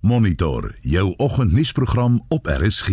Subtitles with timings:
[0.00, 2.88] Monitor jou oggendnuusprogram op RSG.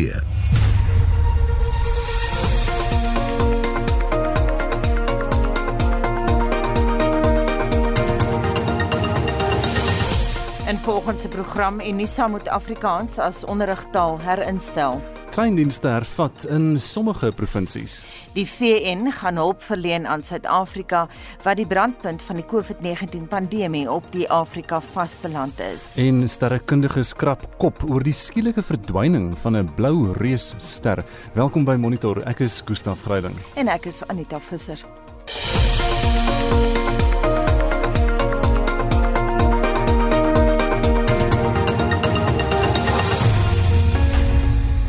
[10.65, 15.16] En volgens se program Unisa moet Afrikaans as onderrigtaal herinstel.
[15.37, 17.99] Kleindienste hervat in sommige provinsies.
[18.33, 21.03] Die VN gaan hulp verleen aan Suid-Afrika
[21.43, 25.91] wat die brandpunt van die COVID-19 pandemie op die Afrika vasteland is.
[26.01, 31.05] En sterrekundiges krap kop oor die skielike verdwyning van 'n blou reusster.
[31.33, 32.23] Welkom by Monitor.
[32.25, 33.37] Ek is Gustaf Greiding.
[33.53, 34.81] En ek is Anita Visser.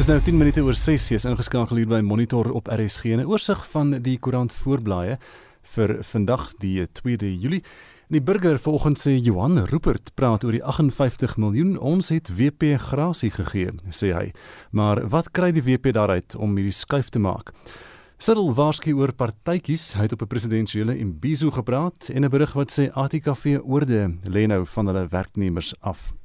[0.08, 3.12] Nou 10 minute oor 6 is ingeskakel hier by Monitor op RSG.
[3.12, 5.18] 'n Oorsig van die koerant voorblaaie
[5.62, 7.62] vir vandag die 2de Julie.
[8.08, 13.30] Die burger vanoggend sê Johan Rupert praat oor die 58 miljoen ons het WP grasie
[13.30, 14.32] gegee, sê hy.
[14.70, 17.52] Maar wat kry die WP daaruit om hierdie skuif te maak?
[18.18, 22.72] Cyril waarsku oor partytjies, hy het op 'n presidentsiële imbizo gepraat en 'n berig wat
[22.72, 26.17] sê ATKV oorde lê nou van hulle werknemers af.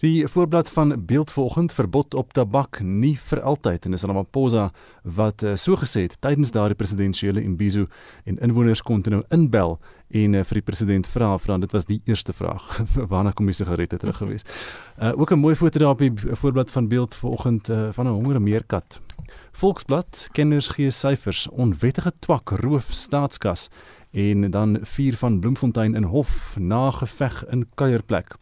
[0.00, 4.70] Die voorblad van beeld volgend verbod op tabak nie vir altyd en is Ramaphosa
[5.04, 7.84] wat uh, so gesê het tydens daardie presidentsiële imbizo
[8.24, 9.76] en inwoners kon nou inbel
[10.08, 12.80] en uh, vir die president vra vra dit was die eerste vraag
[13.12, 14.48] waarna kom die sigarette terug gewees.
[14.96, 18.16] Uh, ook 'n mooi foto daar op die voorblad van beeld volgend uh, van 'n
[18.16, 19.00] honger meerkat.
[19.52, 23.68] Volksblad kenners gee syfers onwettige twak roof staatskas
[24.10, 28.39] en dan vier van Bloemfontein in hof na geveg in kuierplek.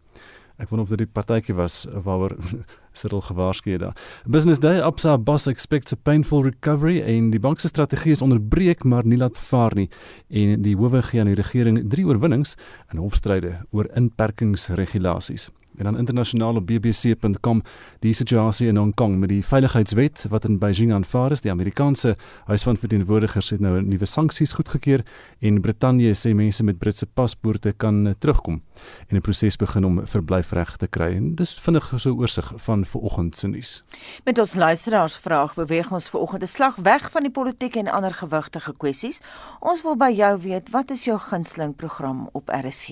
[0.58, 2.34] Ek wonder of dit die partytjie was waaroor
[2.98, 3.98] Cyril gewaarsku het daar.
[4.26, 8.82] Business Day Absa Boss expects a painful recovery en die bank se strategie is onderbreek
[8.84, 9.86] maar nie laat vaar nie
[10.28, 12.56] en die howe gee aan die regering drie oorwinnings
[12.92, 15.46] in hofstryde oor inperkingsregulasies
[15.78, 17.62] en dan internasionaal op bbc.com
[18.00, 21.40] die situasie in Hong Kong met die veiligheidswet wat in Beijing aanvaar is.
[21.40, 25.04] Die Amerikaanse Huis van Verteenwoordigers het nou nuwe sanksies goedgekeur
[25.40, 28.62] en Brittanje sê mense met Britse paspoorte kan eh, terugkom
[29.08, 31.14] en 'n proses begin om verblyfreg te kry.
[31.14, 33.84] En dis vinnig so oorsig van vanoggend se nuus.
[34.24, 38.74] Met ons luisteraarsvraag beweeg ons vanoggend 'n slag weg van die politiek en ander gewigtige
[38.76, 39.20] kwessies.
[39.60, 42.88] Ons wil by jou weet, wat is jou gunsteling program op RSG?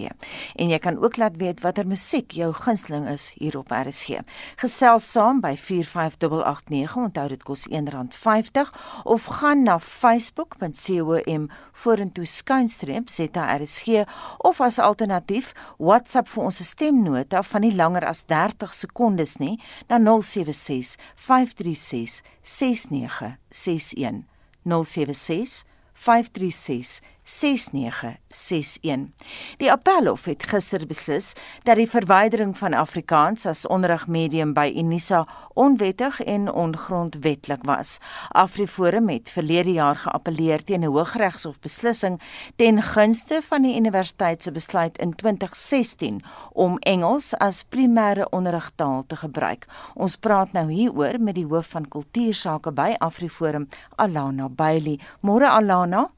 [0.57, 4.21] En jy kan ook laat weet watter musiek jou gunsteling is hier op RSG.
[4.61, 8.73] Gesels saam by 45889, onthou dit kos R1.50
[9.05, 14.05] of gaan na facebook.com vorentoe skuinstreep ZRSG
[14.39, 19.57] of as alternatief WhatsApp vir ons stemnota van nie langer as 30 sekondes nie
[19.89, 24.25] na 076 536 6961
[24.65, 25.65] 076
[25.97, 29.11] 536 6961.
[29.59, 31.33] Die Appelhof het gister beslis
[31.67, 35.27] dat die verwydering van Afrikaans as onderrigmedium by Unisa
[35.59, 37.99] onwettig en ongrondwetlik was.
[38.31, 42.21] Afriforum het verlede jaar geappeleer teen 'n Hooggeregshof beslissing
[42.57, 46.23] ten gunste van die universiteit se besluit in 2016
[46.53, 49.67] om Engels as primêre onderrigtaal te gebruik.
[49.95, 55.01] Ons praat nou hieroor met die hoof van kultuursake by Afriforum, Alana Bailey.
[55.21, 56.09] Môre Alana.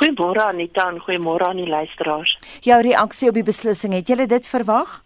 [0.00, 2.38] Goeiemôre Anita en goeiemôre aan die luisteraars.
[2.64, 5.02] Jou reaksie op die beslissing, het jy dit verwag?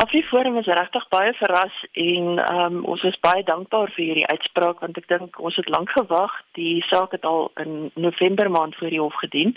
[0.00, 4.96] Afriforum is regtig baie verras en um, ons is baie dankbaar vir hierdie uitspraak want
[4.98, 6.32] ek dink ons het lank gewag.
[6.56, 9.52] Die saak het al in November maand voor die hof gedien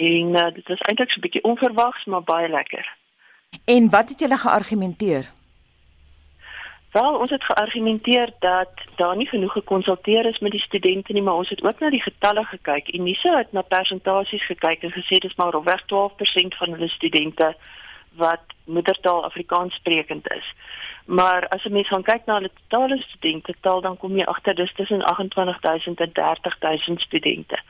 [0.00, 2.86] en uh, dit is eintlik so 'n bietjie onverwags maar baie lekker.
[3.64, 5.28] En wat het julle geargumenteer?
[7.00, 11.34] Wel, ons het geargumenteer dat daar nie genoeg gekonsulteer is met die studente nie, maar
[11.34, 12.94] ons het ook na die getalle gekyk.
[12.94, 17.54] Unisa het na persentasies gekyk en gesê dis maar oorweg 12% van hulle studente
[18.22, 20.48] wat moedertaal Afrikaans sprekend is.
[21.04, 24.58] Maar as jy mens gaan kyk na hulle totale studente tel, dan kom jy agter
[24.58, 27.62] dis tussen 28000 en 30000 studente.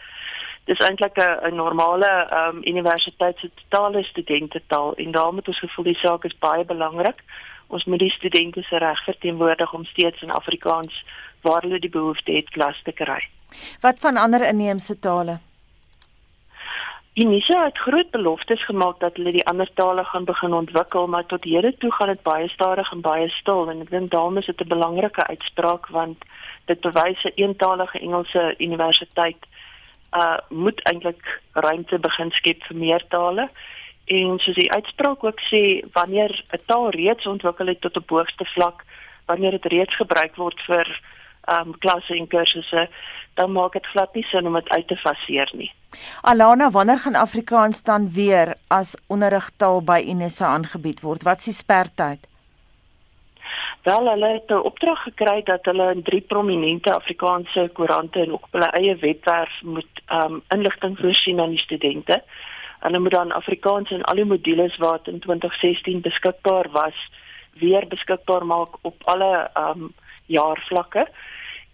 [0.64, 5.84] Dis eintlik 'n normale um, universiteit se totale studente tel en daarom het ons gevoel
[5.84, 7.22] die saak is baie belangrik
[7.68, 11.04] ons moet die studente se reg verteenwoordig om steeds in Afrikaans
[11.42, 13.20] waar hulle die behoefte het klas te kry.
[13.80, 15.38] Wat van ander inheemse tale?
[17.18, 21.44] Unisa het groot beloftes gemaak dat hulle die ander tale gaan begin ontwikkel, maar tot
[21.44, 24.60] hede toe gaan dit baie stadig en baie stil en ek dink daarom is dit
[24.60, 26.24] 'n belangrike uitspraak want
[26.70, 29.42] dit bewys 'n eentalige Engelse universiteit
[30.12, 33.48] uh moet eintlik ruimte begin skep vir meer tale
[34.08, 35.62] en soos die uitspraak ook sê
[35.92, 38.84] wanneer 'n taal reeds ontwikkel het tot op hoogste vlak
[39.26, 40.86] wanneer dit reeds gebruik word vir
[41.48, 42.88] um klasse en kursusse,
[43.34, 45.70] dan maak dit glad nie sin om dit uit te faseer nie.
[46.22, 51.22] Alana, wanneer gaan Afrikaans dan weer as onderrigtaal by Unisa aangebied word?
[51.22, 52.26] Wat is die spertyd?
[53.86, 58.44] Wel, hulle het 'n opdrag gekry dat hulle in drie prominente Afrikaanse koerante en ook
[58.44, 62.22] op hulle eie webwerf moet um inligting voorsien aan die studente.
[62.78, 66.98] Hulle moet dan Afrikaans in al die modules wat in 2016 beskikbaar was,
[67.58, 69.92] weer beskikbaar maak op alle um
[70.26, 71.08] jaarvlakke.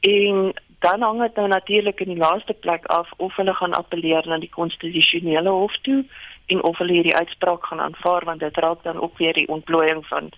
[0.01, 4.27] En dan hang dit nou natuurlik in die laaste plek af of hulle gaan appeleer
[4.29, 6.05] na die konstitusionele hof toe
[6.47, 10.07] en of hulle hierdie uitspraak gaan aanvaar want dit raak dan ook weer die ontplooiing
[10.07, 10.29] van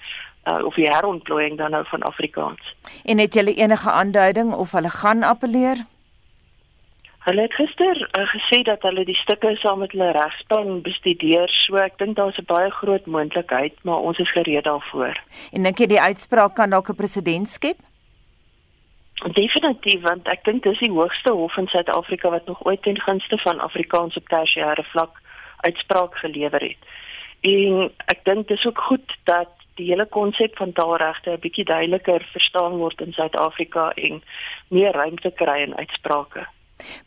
[0.45, 2.75] uh, of die herontplooiing dan nou van Afrikaans.
[3.05, 5.85] En het julle enige aanduiding of hulle gaan appeleer?
[7.27, 11.81] Hulle het gister uh, gesê dat hulle die stukke saam met hulle regspan bestudeer, so
[11.83, 15.19] ek dink daar's 'n baie groot moontlikheid, maar ons is gereed daarvoor.
[15.53, 17.83] En dink jy die uitspraak kan dalk 'n presedent skep?
[19.35, 23.39] Definitief want ek dink dis die hoogste hof in Suid-Afrika wat nog ooit ten gunste
[23.39, 25.21] van Afrikaans op tersiêre vlak
[25.67, 26.83] uitspraak gelewer het.
[27.41, 32.23] En ek dink dis ook goed dat die hele konsep van taalregte 'n bietjie duideliker
[32.33, 34.23] verstaan word in Suid-Afrika en
[34.69, 36.47] meer ruimte kry in uitsprake.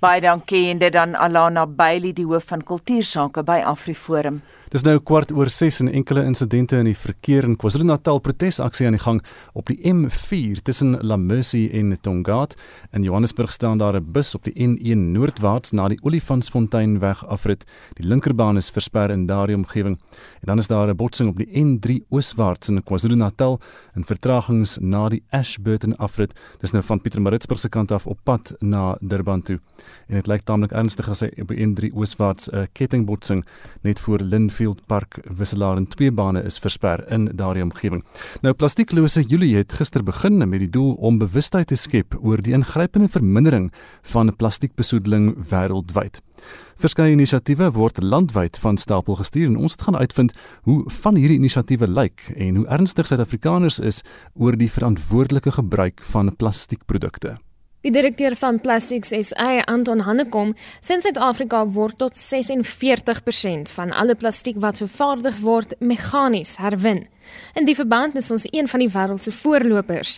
[0.01, 4.41] Baie dankie en dit dan Alana Bailey die hoof van kultuursake by AfriForum.
[4.69, 8.93] Dis nou kwart oor 6 en enkele insidente in die verkeer in KwaZulu-Natal protesaksie aan
[8.93, 9.17] die gang
[9.57, 12.53] op die M4 tussen La Mercy en Tongaat.
[12.93, 17.65] In Johannesburg staan daar 'n bus op die N1 noordwaarts na die Olifantsfontein weg afrit.
[17.95, 19.97] Die linkerbaan is versper in daardie omgewing.
[20.41, 23.59] En dan is daar 'n botsing op die N3 ooswaarts in KwaZulu-Natal
[23.95, 26.39] en vertragings na die Ashburton afrit.
[26.59, 29.59] Dis nou van Pietermaritzburg se kant af op pad na Durban toe.
[30.07, 33.45] En dit lyk taamlik ernstig as hy op die N3 ooswaarts 'n kettingbotsing
[33.81, 38.03] net voor Lynn Greenfield Park wisselaar en twee bane is versper in daardie omgewing.
[38.43, 42.53] Nou plastieklose Julie het gister begin met die doel om bewustheid te skep oor die
[42.53, 43.71] ingrypende vermindering
[44.11, 46.19] van plastiekbesoedeling wêreldwyd.
[46.75, 50.35] Verskeie inisiatiewe word landwyd van stapel gestuur en ons het gaan uitvind
[50.67, 54.03] hoe van hierdie inisiatiewe lyk en hoe ernstig Suid-Afrikaners is
[54.35, 57.39] oor die verantwoordelike gebruik van plastiekprodukte.
[57.79, 60.49] Die direkteur van Plastics SA, Anton Hannekom,
[60.83, 67.05] sê Suid-Afrika word tot 46% van alle plastiek wat vervaardig word meganies herwin.
[67.55, 70.17] In die verband is ons een van die wêreld se voorlopers.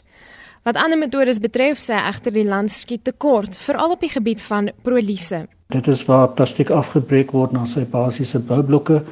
[0.65, 4.73] Wat ander metodes betref, sê egter die land skiet tekort, veral op die gebied van
[4.81, 5.43] prolise.
[5.69, 9.03] Dit is waar plastiek afgebreek word na sy basiese boublokke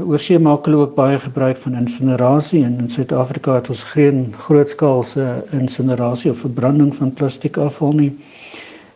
[0.00, 5.44] oorsee maak hulle ook baie gebruik van insinerasie en in Suid-Afrika het ons geen grootskaalse
[5.58, 8.10] insinerasie of verbranding van plastiekafval nie.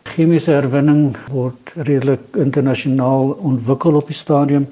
[0.09, 4.65] Chemiese herwinning word redelik internasionaal ontwikkel op die stadium,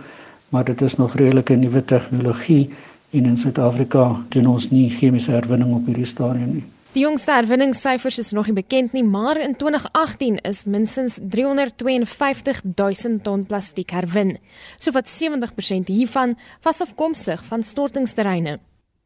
[0.50, 2.70] maar dit is nog redelik 'n nuwe tegnologie
[3.12, 6.75] en in Suid-Afrika doen ons nie chemiese herwinning op hierdie stadium nie.
[6.96, 13.18] Die jongste herwinningssyfers is nog nie bekend nie, maar in 2018 is minstens 352 000
[13.26, 14.38] ton plastiek herwin.
[14.80, 18.54] Sowat 70% hiervan was afkomstig van stortingsterreine.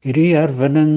[0.06, 0.92] Hierdie herwinning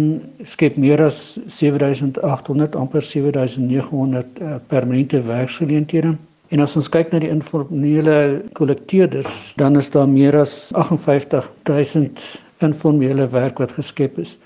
[0.45, 6.13] skep meer as 7800 amper 7900 uh, permanente werksgeleenthede.
[6.53, 12.21] En as ons kyk na die informele kollekteerders, dan is daar meer as 58000
[12.61, 14.37] informele werk wat geskep is.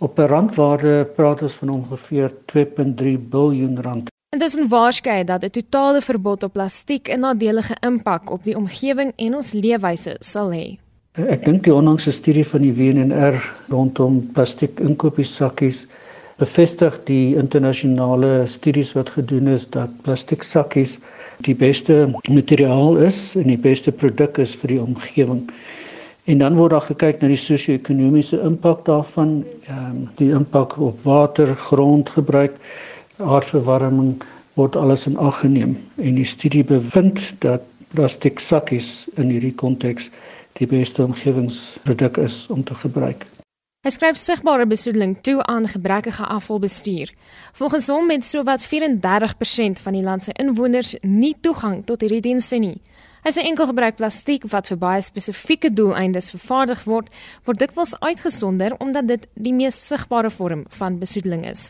[0.00, 4.10] Op 'n randwaarde praat ons van ongeveer 2.3 miljard rand.
[4.28, 8.44] En dit is 'n waarskynlik dat 'n totale verbod op plastiek 'n nadelige impak op
[8.44, 10.78] die omgewing en ons leefwyse sal hê.
[11.12, 13.34] Ek dink die onlangse studie van die WNR
[13.68, 15.86] rondom plastiek inkopiessakkies
[16.38, 20.98] bevestig die internasionale studies wat gedoen is dat plastiek sakkies
[21.46, 21.96] die beste
[22.30, 25.42] materiaal is en die beste produk is vir die omgewing.
[26.28, 31.00] En dan word daar gekyk na die sosio-ekonomiese impak daarvan, ehm um, die impak op
[31.02, 32.58] water, grondgebruik,
[33.16, 34.18] aardverwarming
[34.58, 40.10] word alles in ag geneem en die studie bevind dat plastiek sakkies in hierdie konteks
[40.60, 43.24] die beste omgewingsproduk is om te gebruik.
[43.86, 47.14] Hy skryf sigbare besoedeling toe aan gebrekkige afvalbestuur.
[47.56, 52.58] Volgens hom het sowat 34% van die land se inwoners nie toegang tot hierdie dienste
[52.60, 52.76] nie.
[53.28, 57.10] Hy sê enkel gebruik plastiek wat vir baie spesifieke doeleindes vervaardig word,
[57.44, 61.66] word dikwels uitgesonder omdat dit die mees sigbare vorm van besoedeling is.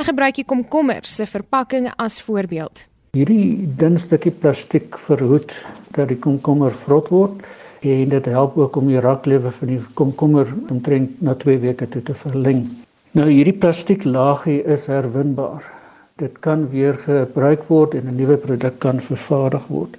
[0.00, 2.82] Hy gebruik die komkommer se verpakking as voorbeeld.
[3.14, 5.54] Hierdie dun stukkie plastiek verhoed
[5.94, 7.46] dat die komkommer vrot word
[7.86, 12.02] en dit help ook om die raklewe van die komkommer omtrent na 2 weke toe
[12.10, 12.66] te verleng.
[13.14, 15.70] Nou hierdie plastiek laagie is herwinbaar.
[16.18, 19.94] Dit kan weer gebruik word en 'n nuwe produk kan vervaardig word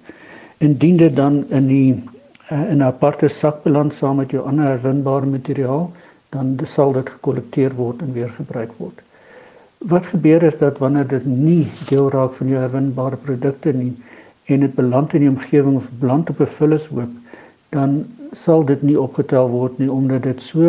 [0.57, 2.03] indien dit dan in die
[2.51, 5.91] uh, in 'n aparte sak beland saam met jou ander herwinbare materiaal,
[6.29, 9.01] dan sal dit gekollekteer word en weer gebruik word.
[9.77, 13.93] Wat gebeur is dat wanneer dit nie deel raak van jou herwinbare produkte nie
[14.45, 17.11] en dit beland in die omgewing of beland op 'n vullishoop,
[17.69, 20.61] dan sal dit nie opgetel word nie omdat dit so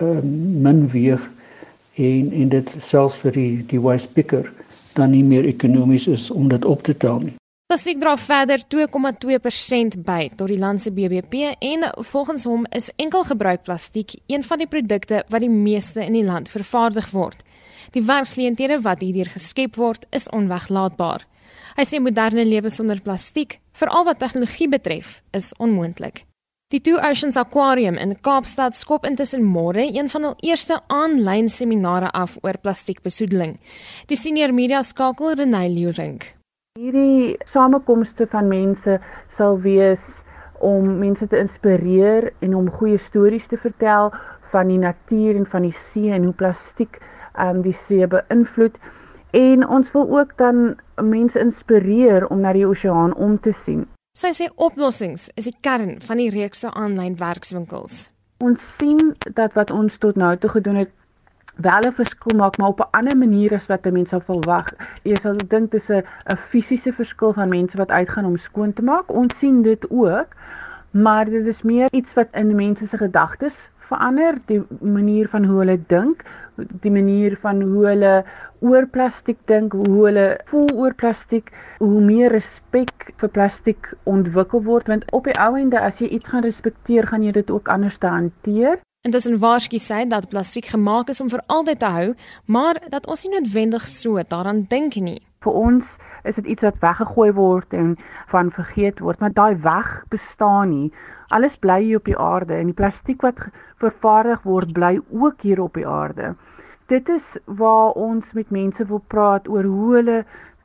[0.00, 0.20] uh,
[0.62, 1.30] min weeg
[1.94, 4.52] en en dit selfs vir die die waste picker
[4.94, 7.36] dan nie meer ekonomies is om dit op te tel nie.
[7.66, 11.82] Plastiek dra verder 2,2% by tot die land se BBP en
[12.12, 16.46] volgens hom is enkelgebruik plastiek een van die produkte wat die meeste in die land
[16.52, 17.42] vervaardig word.
[17.90, 21.26] Die werksleenthede wat hierdeur geskep word, is onweglaatbaar.
[21.74, 26.22] Hy sê moderne lewe sonder plastiek, veral wat tegnologie betref, is onmoontlik.
[26.70, 32.14] Die Two Oceans Aquarium in Kaapstad skop intussen môre een van hul eerste aanlyn seminare
[32.14, 33.58] af oor plastiekbesoedeling.
[34.06, 36.36] Die senior media skakel Renay Leurink.
[36.76, 38.98] Hierdie samekomste van mense
[39.32, 40.02] sal wees
[40.60, 44.10] om mense te inspireer en om goeie stories te vertel
[44.52, 46.98] van die natuur en van die see en hoe plastiek
[47.40, 48.76] um, die see beïnvloed.
[49.32, 53.86] En ons wil ook dan mense inspireer om na die oseaan om te sien.
[54.12, 58.10] Sy sê oplossings is die kern van die reeks se aanlyn werkswinkels.
[58.44, 60.92] Ons sien dat wat ons tot nou toe gedoen het
[61.56, 64.72] wel 'n verskil maak, maar op 'n ander manier as wat 'n mens sou verwag.
[65.02, 68.82] Jy sal dink dis 'n 'n fisiese verskil van mense wat uitgaan om skoon te
[68.82, 69.10] maak.
[69.10, 70.28] Ons sien dit ook,
[70.90, 75.58] maar dit is meer iets wat in mense se gedagtes verander, die manier van hoe
[75.58, 76.24] hulle dink,
[76.56, 78.12] die manier van hoe hulle
[78.64, 84.88] oor plastiek dink, hoe hulle voel oor plastiek, hoe meer respek vir plastiek ontwikkel word
[84.92, 87.98] want op die ou ende as jy iets gaan respekteer, gaan jy dit ook anders
[87.98, 88.80] te hanteer.
[89.06, 92.08] En dis 'n waarsku sê dat plastiek gemaak is om vir altyd te hou,
[92.54, 95.20] maar dat ons nie noodwendig so daaraan dink nie.
[95.44, 95.92] Vir ons
[96.24, 97.96] is dit iets wat weggegooi word en
[98.32, 100.92] van vergeet word, maar daai weg bestaan nie.
[101.28, 103.46] Alles bly hier op die aarde en die plastiek wat
[103.84, 106.34] vervaardig word bly ook hier op die aarde.
[106.86, 110.24] Dit is waar ons met mense wil praat oor hoe hulle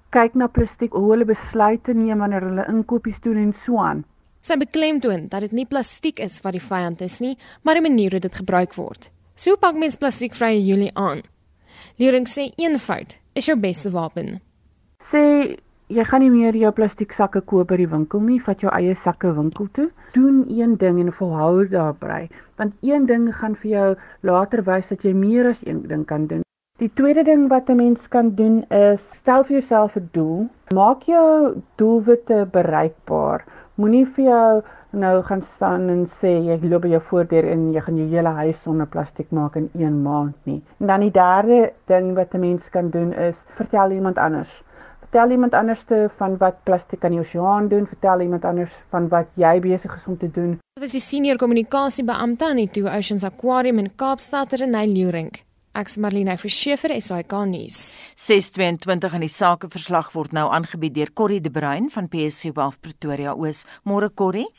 [0.10, 4.04] kyk na plastiek, hoe hulle besluite neem wanneer hulle inkopies doen en so aan.
[4.42, 8.16] Sy beklemtoon dat dit nie plastiek is wat die vyand is nie, maar die manier
[8.16, 9.12] hoe dit gebruik word.
[9.38, 11.22] So pak mens plastiekvrye Julie aan.
[12.02, 14.40] Lering sê een fout is jou beste wapen.
[15.06, 15.22] Sê
[15.94, 18.96] jy gaan nie meer jou plastiek sakke koop by die winkel nie, vat jou eie
[18.98, 19.90] sakke winkel toe.
[20.16, 22.24] Doen een ding en volhou daarby,
[22.58, 23.90] want een ding gaan vir jou
[24.26, 26.42] later wys dat jy meer as een ding kan doen.
[26.82, 30.50] Die tweede ding wat 'n mens kan doen is stel vir jouself 'n doel.
[30.74, 33.46] Maak jou doelwitte bereikbaar.
[33.82, 34.62] Moenie vir jou
[35.02, 38.34] nou gaan staan en sê jy loop by jou voordeur en jy gaan jou hele
[38.42, 40.60] huis sonder plastiek maak in 1 maand nie.
[40.80, 44.54] En dan die derde ding wat 'n mens kan doen is vertel iemand anders
[45.12, 49.28] vertel iemand anderste van wat plastiek aan die oseaan doen, vertel iemand anders van wat
[49.36, 50.52] jy besig is om te doen.
[50.74, 55.44] Dit was die senior kommunikasiebeampte aan die Two Oceans Aquarium in Kaapstad, Renay Lurink.
[55.72, 57.96] Ek's Marlene Verschiefer, SAK nuus.
[58.20, 63.32] 622 in die sakeverslag word nou aangebied deur Corrie de Bruin van PSC Wealth Pretoria
[63.32, 63.64] Oos.
[63.88, 64.52] Môre Corrie.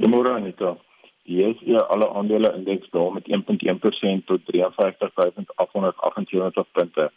[0.00, 0.80] Môre Anita.
[1.28, 7.12] Die JSE alle aandele indeks daal met 1.1% tot 53878 punte.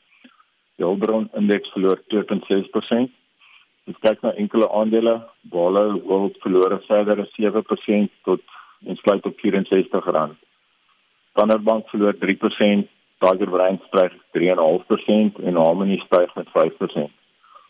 [0.76, 3.08] Die Hulbron indeks verloor 2.6%.
[3.88, 5.16] Ons kyk na enkele aandele,
[5.48, 8.44] Balo World verloor verder 7% tot
[8.84, 10.36] en sluit op R64.
[11.32, 17.10] Standard Bank verloor 3%, Tiger Brands styg 3.5% en Harmony styg met 5%.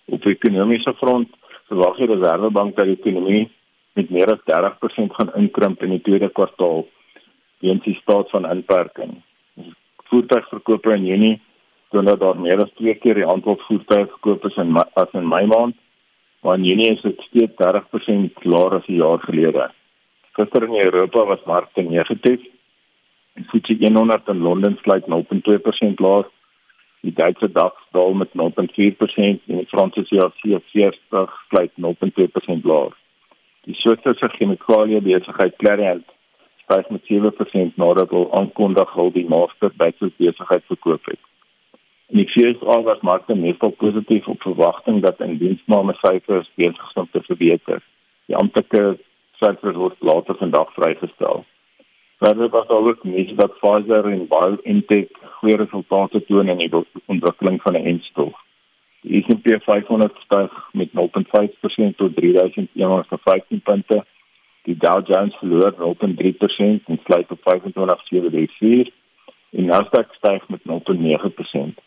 [0.05, 1.33] Op die ekonomiese front
[1.69, 3.49] verwag die Reserwebank dat die ekonomie
[3.97, 6.85] met meer as 30% gaan inkrimp in die tweede kwartaal
[7.59, 9.17] weens die staat van inperking.
[10.09, 11.35] Voertuigverkope in Junie
[11.89, 15.27] toon dat daar meer as twee keer die aantal voertuie gekoop is in as in
[15.27, 15.75] Mei maand,
[16.41, 19.71] maar in Junie is dit steeds 30% laer as 'n jaar gelede.
[20.37, 22.41] Gister in Europa was markte negatief.
[23.39, 26.25] Die FTSE 100 in Londen sluit 0.2% laer.
[27.01, 28.35] Die Duitse DAX daal met 0.4%
[29.47, 30.33] en die Franse CAC
[30.71, 32.95] 40 sluit 0.2% laer.
[33.63, 36.03] Die Switserse chemikalie besigheid Clariant
[36.65, 41.21] styg met 7% nadat hulle aankondig hul die master batches besigheid verkoop het.
[42.11, 47.07] En die FSA was markte meestal positief op verwagting dat indiensname syfers besig is om
[47.11, 47.79] te verbeter.
[48.27, 48.97] Die amptelike
[49.39, 51.45] syfers word later vandag vrygestel.
[52.19, 57.61] Verder was daar ook nuus dat Pfizer en BioNTech goeie resultate toon in die ontwikkeling
[57.61, 58.33] van 'n enstof.
[59.01, 64.05] Die S&P 500 styg met 0.5% tot 3115 punte.
[64.63, 68.93] Die Dow Jones verloor 0.3% en sluit op 25734
[69.49, 71.81] en Nasdaq styg met 0.9%.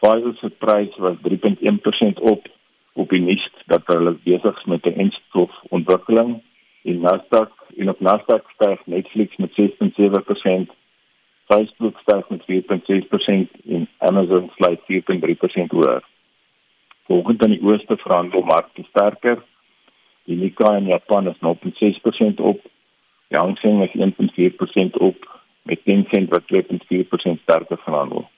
[0.00, 2.46] Pfizer se prys was 3.1% op
[2.92, 6.42] op die nuus dat hulle besig is met 'n enstof ontwikkeling.
[6.82, 10.72] In Nasdaq, in op Nasdaq styg Netflix met 6.7%,
[11.44, 16.02] Facebook styg met 4.6% en Amazon sluit 4.3% hoër.
[17.06, 19.42] Volgens dan die ooste verhandelmarkte sterker.
[20.24, 22.60] Die Nikkei in Japan is 0.6% op.
[23.28, 28.28] Die Hang Seng is 1.4% op met Tencent wat 2.4% sterker verhandel.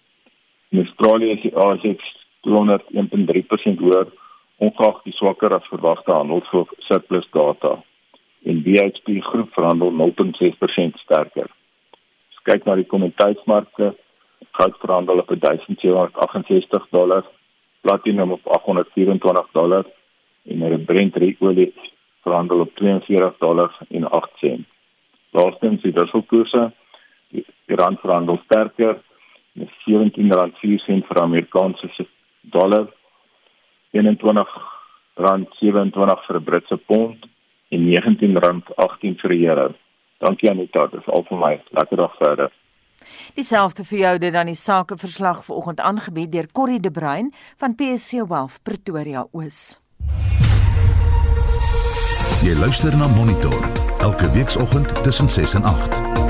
[0.69, 4.07] In Australië is die ASX 200 1.3% hoër
[4.57, 7.76] ongeag die swakker as verwagte handel vir surplus data.
[8.45, 11.49] En BHP groep verhandel 0.6% sterker.
[12.31, 13.95] As kyk na die kommoditeitsmarkte,
[14.59, 17.25] goud verhandel op 1768 dollar,
[17.81, 19.85] platinum op 824 dollar
[20.47, 21.75] en er Brent olie
[22.23, 24.66] verhandel op 42 dollar en 8 sent.
[25.31, 26.73] Laastens die wisselkoerse,
[27.35, 29.00] die, rand verhandel sterker
[29.52, 32.07] met R17.04 vir Amerikaanse
[32.40, 32.87] dollar,
[33.93, 37.26] R21.27 vir 'n Britse pond
[37.68, 39.75] en R19.18 vir euro.
[40.18, 41.52] Dankie Anita, dit is al vir my.
[41.70, 42.52] Lekker dag verder.
[43.37, 48.25] Dieselfde vir jou dit dan die sakeverslag vanoggend aangebied deur Corrie de Bruin van PSG
[48.28, 49.80] Wealth Pretoria Oos.
[52.46, 53.58] Jy luister na Monitor
[54.00, 56.25] elke weekoggend tussen 6 en 8.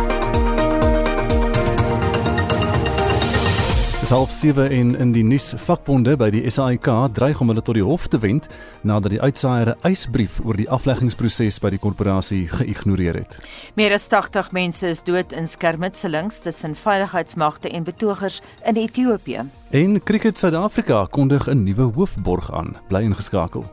[4.06, 6.86] Dis half 7 en in die nuus vakbonde by die SAIK
[7.16, 8.44] dreig om hulle tot die hof te wend
[8.86, 13.40] nadat die uitsaaier 'n eisbrief oor die afleggingsproses by die korporasie geïgnoreer het.
[13.74, 19.42] Meer as 80 mense is dood in skermutselings tussen veiligheidsmagte en betogers in Ethiopië.
[19.70, 22.76] En Cricket Suid-Afrika kondig 'n nuwe hoofborg aan.
[22.88, 23.64] Bly ingeskakel.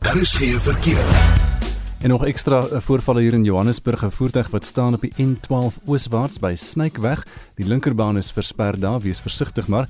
[0.00, 1.59] Daar is geen verkeer.
[2.00, 5.84] En nog ekstra eh, voorvalle hier in Johannesburg, 'n voertuig wat staan op die N12
[5.84, 7.26] ooswaarts by Snykeweg.
[7.54, 9.88] Die linkerbaan is versper daar, wees versigtig maar.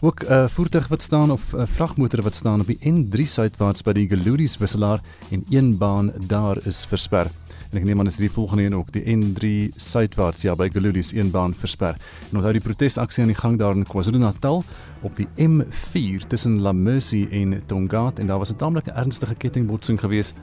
[0.00, 3.24] Ook 'n uh, voertuig wat staan of 'n uh, vragmotor wat staan op die N3
[3.24, 5.00] suidwaarts by die Geludis wisselaar
[5.30, 7.30] en een baan daar is versper.
[7.70, 11.12] En ek neem aan dis die volgende een ook, die N3 suidwaarts ja by Geludis
[11.12, 11.96] een baan versper.
[12.30, 14.64] En onthou die protesaksie aan die gang daar in KwaZulu-Natal
[15.00, 20.00] op die M4 tussen La Mercy en Tongaat en daar was 'n taamlike ernstige kettingbotsing
[20.00, 20.34] geweest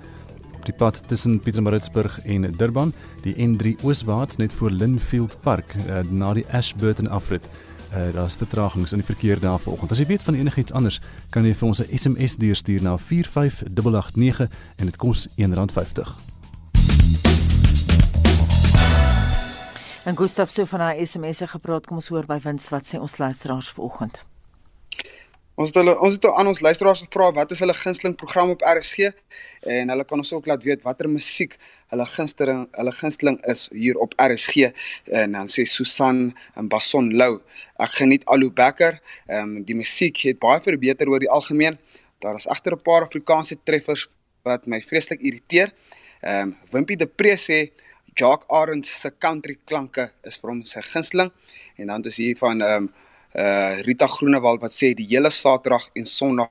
[0.68, 2.94] die pad tussen Pietermaritzburg en Durban,
[3.24, 7.48] die N3 ooswaarts net voor Linfield Park uh, na die Ashburton afrit.
[7.92, 9.92] Uh, Daar's vertragings in die verkeer daar vanoggend.
[9.92, 11.00] As jy weet van enigiets anders,
[11.32, 16.16] kan jy vir ons 'n SMS deurstuur na 45889 en dit kos R1.50.
[20.08, 23.18] En Gustaf sê van haar SMS'e gepraat, kom ons hoor by Wins wat sê ons
[23.18, 24.24] luisteraars vanoggend.
[25.58, 28.62] Ons het hulle ons het aan ons luisteraars gevra wat is hulle gunsteling program op
[28.62, 29.08] RSG
[29.74, 31.56] en hulle kan ons ook laat weet watter musiek
[31.90, 34.68] hulle gunsteling hulle gunsteling is hier op RSG
[35.22, 36.20] en dan sê Susan
[36.62, 37.40] en Bason Lou
[37.82, 39.00] ek geniet Alu Becker.
[39.26, 41.80] Ehm um, die musiek het baie verbeter oor die algemeen.
[42.22, 44.06] Daar is egter 'n paar Afrikaanse treffers
[44.46, 45.74] wat my vreeslik irriteer.
[46.22, 47.72] Ehm um, Wimpie de Pre sê
[48.14, 51.32] Jock Arend se country klanke is vir hom sy gunsteling.
[51.78, 52.94] En dan is hier van ehm um,
[53.38, 56.50] uh Rita Groenewald wat sê die hele Saterdag en Sondag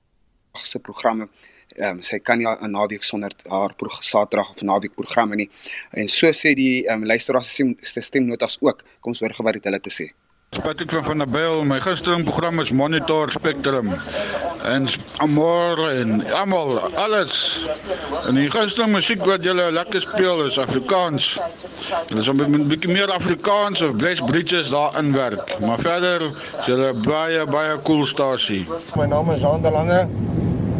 [0.63, 1.29] se programme
[1.77, 5.51] ehm um, sy kan nie 'n naweek sonder haar Saterdag of naweek programme nie.
[5.91, 8.83] En so sê die ehm um, luisteraars se stemnotas ook.
[9.01, 10.13] Kom ons hoor gou wat hulle te sê.
[10.63, 13.95] Patrick van van der Byl, my gunsteling program is Monitor Spectrum.
[14.63, 17.61] En Amor en almal, alles.
[18.27, 21.39] En die gunsteling musiek wat julle lekker speel is Afrikaans.
[22.09, 25.59] Hulle is 'n bietjie meer Afrikaans of Bless Bridges daar inwerk.
[25.61, 28.67] Maar verder is julle baie baie cool stasie.
[28.95, 30.09] My naam is Ander Lange.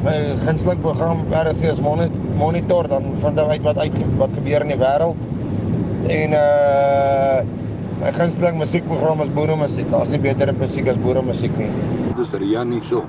[0.03, 1.81] My gunsteling program RG is
[2.37, 5.17] Monitor dan vind uit wat uit wat gebeur in die wêreld.
[6.09, 7.65] En uh
[7.97, 9.87] My gunsteling musiekprogram is boere musiek.
[9.89, 11.71] Daar's nie beter musiek as boere musiek nie.
[12.11, 13.07] Dit is Rian nie so.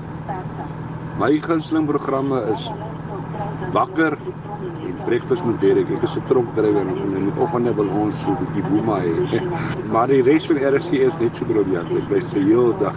[1.20, 2.70] My gunsteling programme is
[3.76, 4.16] Wakker
[4.88, 5.92] en Breakfast met Derek.
[5.92, 9.44] Ek is 'n trompdrywer en in die oggende wil ons so 'n bietjie boema hê.
[9.92, 11.92] Maar die res van RSG is net so briljant.
[11.92, 12.96] Ek bly se hele dag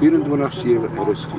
[0.00, 1.32] 24/7 RSG.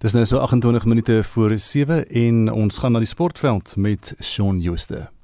[0.00, 4.60] Dis nou so 28 minute voor 7 en ons gaan na die sportveld met Shaun
[4.60, 5.17] Jooste.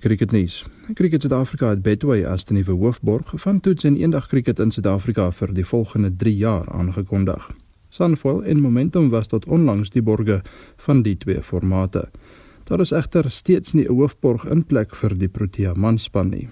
[0.00, 0.64] Cricketnuus.
[0.94, 5.24] Cricket Suid-Afrika het Betway as die nuwe hoofborg van toets en eendag cricket in Suid-Afrika
[5.34, 7.48] vir die volgende 3 jaar aangekondig.
[7.90, 10.36] Sunfoil en Momentum was tot onlangs die borge
[10.86, 12.04] van die twee formate.
[12.70, 16.48] Daar is egter steeds nie 'n hoofborg in plek vir die Protea manspan nie.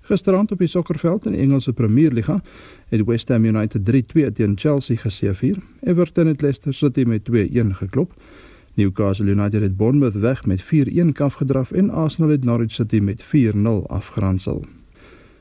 [0.00, 2.40] Gisteraand op die sokkerveld in die Engelse Premierliga
[2.88, 5.62] het West Ham United 3-2 teen Chelsea geseëvier.
[5.82, 8.12] Everton het Leicester City met 2-1 geklop.
[8.74, 10.66] Newcastle United het Bournemouth weg met 4-1
[11.12, 14.64] afgedraf en Arsenal het Norwich City met 4-0 afgeronsel.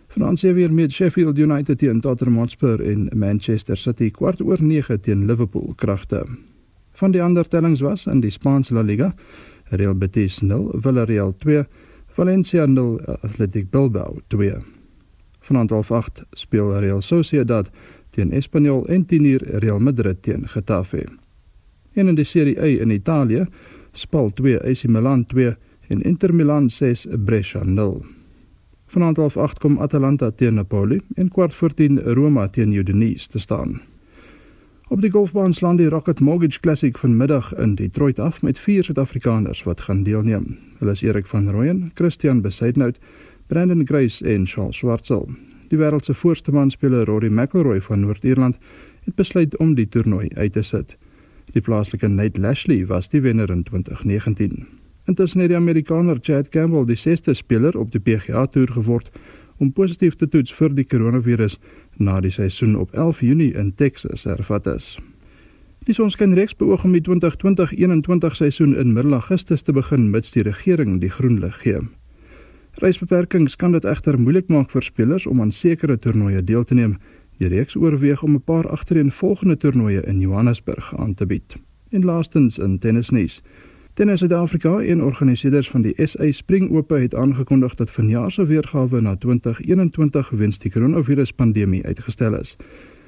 [0.08, 5.26] Fransie weer met Sheffield United teen Tottenham Hotspur en Manchester City kwart oor 9 teen
[5.26, 6.26] Liverpool kragte.
[6.92, 9.14] Van die ander tellings was in die Spaanse La Liga
[9.70, 11.66] Real Betis 0, Villarreal 2,
[12.08, 14.54] Valencia 0, Athletic Bilbao 2.
[15.40, 17.70] Vanaand half 8 speel Real Sociedad
[18.10, 21.19] teen Espanyol en 10uur Real Madrid teen Getafe.
[21.94, 23.46] En in die Serie A in Italië,
[23.92, 25.56] Spal 2 AC Milan 2
[25.88, 28.06] en Inter Milan 6 Brescia 0.
[28.88, 33.40] Vanaand half 8 kom Atalanta teen Napoli en kwart voor 10 Roma teen Udinese te
[33.40, 33.82] staan.
[34.88, 39.64] Op die golfbaan slaan die Rocket Mortgage Classic vanmiddag in Detroit af met vier Suid-Afrikaners
[39.64, 40.58] wat gaan deelneem.
[40.80, 43.00] Hulle is Erik van Rooyen, Christian Besaidnout,
[43.48, 45.30] Brandon Grace en Charles Swartsel.
[45.70, 48.58] Die wêreld se voorste manspeler Rory McIlroy van Noord-Ierland
[49.04, 50.98] het besluit om die toernooi uit te sit.
[51.54, 54.68] Die plaaslike Nate Lashley was die wenner in 2019.
[55.10, 59.10] Intussen het die Amerikaner Chad Campbell die sesde speler op die PGA Tour geword
[59.58, 61.58] om positief te toets vir die koronavirus
[61.98, 64.98] na die seisoen op 11 Junie in Texas hervat is.
[65.90, 71.00] Die sonskynreeks beoog om die 2020-21 seisoen in middel Augustus te begin mits die regering
[71.02, 71.82] die groen lig gee.
[72.80, 77.00] Reisbeperkings kan dit egter moeilik maak vir spelers om aan sekere toernooie deel te neem.
[77.40, 81.56] Die reeks oorweeg om 'n paar agtereenvolgende toernooie in Johannesburg aan te bied.
[81.90, 83.42] En laastens in tennisnuus.
[83.94, 89.02] Tennis Suid-Afrika en organiseerders van die SA Spring Ope het aangekondig dat vanjaar se weergawe
[89.02, 92.58] na 2021 weens die koronaviruspandemie uitgestel is.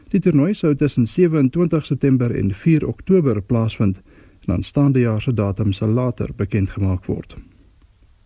[0.07, 4.01] Die toernooi sou tussen 27 September en 4 Oktober plaasvind
[4.47, 7.37] en aanstaande jaar se datum sal later bekend gemaak word.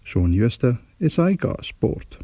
[0.04, 2.18] Shaun Schuster, SAK Sport.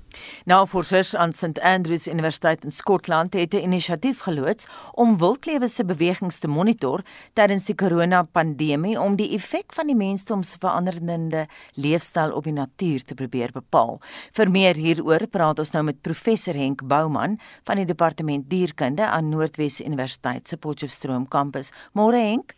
[0.46, 6.40] Navorsers aan St Andrews Universiteit in Skotland het 'n inisiatief geloods om wildlewe se bewegings
[6.40, 7.02] te monitor
[7.34, 13.04] tydens die korona-pandemie om die effek van die mensdom se veranderende leefstyl op die natuur
[13.04, 14.02] te probeer bepaal.
[14.32, 19.30] Vir meer hieroor praat ons nou met professor Henk Bouman van die departement dierkunde aan
[19.30, 21.72] Noordwes Universiteit se Potchefstroom kampus.
[21.94, 22.54] Môre Henk.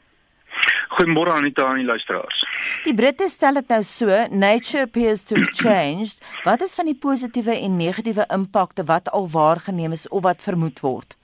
[0.93, 2.43] Goeiemôre aan die aan die luisteraars.
[2.83, 6.21] Die Britte stel dit nou so, nature appears to have changed.
[6.43, 10.79] Wat is van die positiewe en negatiewe impakte wat al waargeneem is of wat vermoed
[10.85, 11.17] word?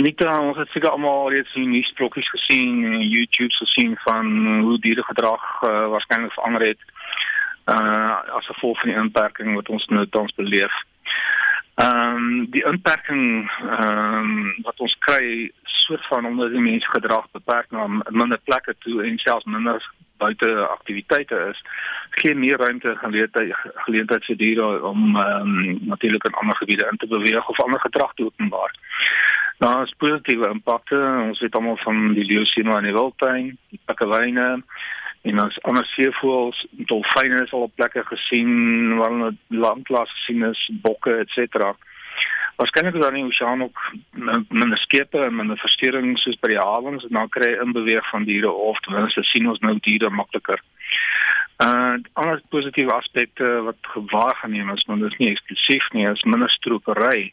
[0.00, 4.30] Anita, ons het seker almal reeds die nuusbrokkies gesien en YouTube's gesien van
[4.64, 6.86] hoe diere gedrag uh, waarskynlik verander het.
[7.70, 10.72] Uh as gevolg van die inperking wat ons nou tans beleef.
[11.80, 17.30] Ehm um, die inperking ehm um, wat ons kry soort van omdat die mens gedrag
[17.32, 19.80] beperk na minder plekke toe en selfs minder
[20.20, 21.62] buite aktiwiteite is,
[22.20, 23.54] gee meer ruimte geleentheid
[23.86, 27.80] geleentheid vir diere om ehm um, natuurlik in ander gebiede in te beweeg of ander
[27.80, 28.76] gedrag te openbaar.
[29.64, 33.80] Nou, as positiewe impakte, ons weet almal van die leeu sien in die wildtuin, die
[33.84, 34.48] pikkewyne
[35.28, 40.60] en ons ander seevoëls, dolfyne is al op plekke gesien waar hulle landlas gesien is,
[40.84, 41.74] bokke et cetera.
[42.60, 43.82] Waarskynlik is daar in die oseaan ook
[44.48, 48.26] minder skepe en minder verstoring soos by die hawens en dan kry jy inbeweeg van
[48.28, 50.60] diere of ten minste sien ons nou diere makliker.
[51.64, 56.52] Uh ander positiewe aspekte wat gewaargeneem is, maar dit is nie eksklusief nie, is minder
[56.56, 57.30] stropery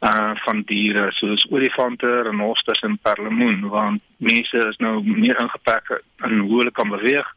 [0.00, 6.38] uh van diere soos olifante, renosters en perlemoen want mense is nou meer ingepak in
[6.38, 7.32] hoe hulle kan beweeg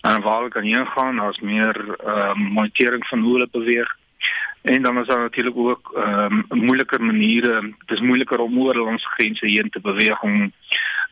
[0.00, 3.96] en waar hulle kan heen gaan, daar's meer uh monitering van hoe hulle beweeg
[4.62, 7.60] En dan is daar natuurlik ook ehm um, moeiliker maniere.
[7.60, 10.52] Dit is moeiliker om oor ons grense heen te beweeg om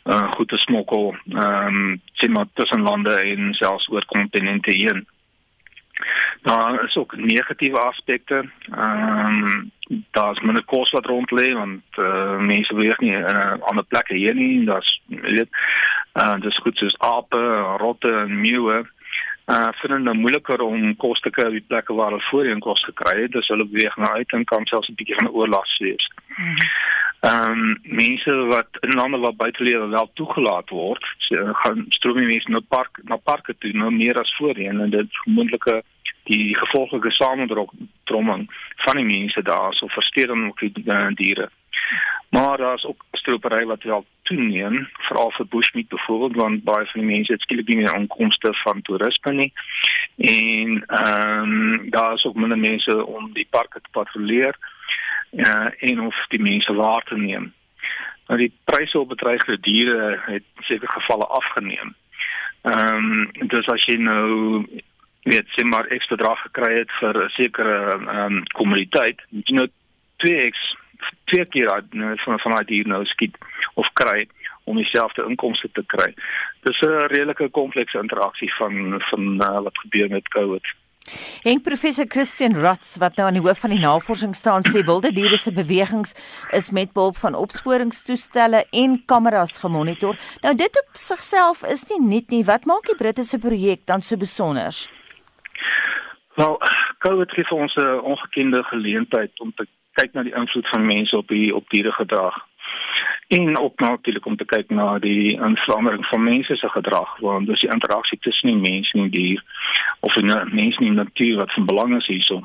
[0.05, 1.17] uh, goed te smokkel.
[1.29, 5.07] Ehm um, sien maar tussen lande en selfs oor kontinente heen.
[6.43, 8.45] Daar is ook negatiewe aspekte.
[8.71, 9.71] Ehm um,
[10.11, 14.15] daar's minder kos wat rond lê want uh, mense beweeg nie in uh, ander plekke
[14.15, 14.65] hier nie.
[14.65, 15.49] Daar's weet
[16.15, 17.43] uh, dis goed soos ape,
[17.79, 18.85] rotte en meeuwe
[19.47, 22.63] uh vind dit nou moeiliker om kos te kry op die plekke waar hulle voorheen
[22.65, 23.33] kos gekry het.
[23.33, 26.11] Dus hulle beweeg na uit en kan selfs 'n bietjie van 'n oorlas wees.
[27.21, 32.27] Ehm um, mense wat in lande waar buitelewe wel toegelaat word, so, gaan stroom die
[32.27, 35.83] mense na park na parke toe nou meer as voorheen en dit moontlike
[36.27, 38.47] die gevolglike samendromming
[38.85, 41.51] van die mense daar so versteding ook die uh, diere.
[42.29, 47.11] Maar daar's ook stropery wat wel toeneem, veral vir bushmeat byvoorbeeld, want baie van die
[47.11, 49.53] mense het skielik nie meer inkomste van toerisme nie.
[50.17, 54.59] En ehm um, daar's ook minder mense om die parke te patrolleer
[55.33, 57.53] uh, en of die mense waar te neem.
[58.27, 61.95] Nou die pryse op bedreigde diere het seker gevalle afgeneem.
[62.63, 64.67] Ehm um, dis as jy nou
[65.23, 69.69] weet sien maar ekstra bedrag gekry het vir 'n sekere ehm um, kommoditeit, jy nou
[70.25, 70.75] 2x
[71.25, 73.37] twee keer uit nou, van van daai dier nou skiet
[73.75, 74.27] of kry
[74.65, 76.15] om dieselfde inkomste te kry.
[76.61, 80.67] Dis 'n redelike komplekse interaksie van van uh, wat gebeur met COVID.
[81.43, 85.13] En professor Christian Rats wat nou aan die hoof van die navorsing staan sê wilde
[85.13, 86.15] diere se bewegings
[86.51, 90.19] is met behulp van opsporingstoestelle en kameras gemonitor.
[90.43, 92.45] Nou dit op sigself is nie nuut nie.
[92.45, 94.75] Wat maak die Britte se projek dan so besonder?
[96.37, 96.59] Wel,
[96.99, 101.17] COVID gee vir ons 'n ongekende geleentheid om te kyk na die invloed van mense
[101.17, 102.35] op die op diere gedrag.
[103.27, 107.61] En ook natuurlik om te kyk na die verandering van mense se gedrag, want dis
[107.61, 109.43] die interaksie tussen die mens en die dier
[110.01, 112.45] of die mens en die natuur wat van belang is hierso.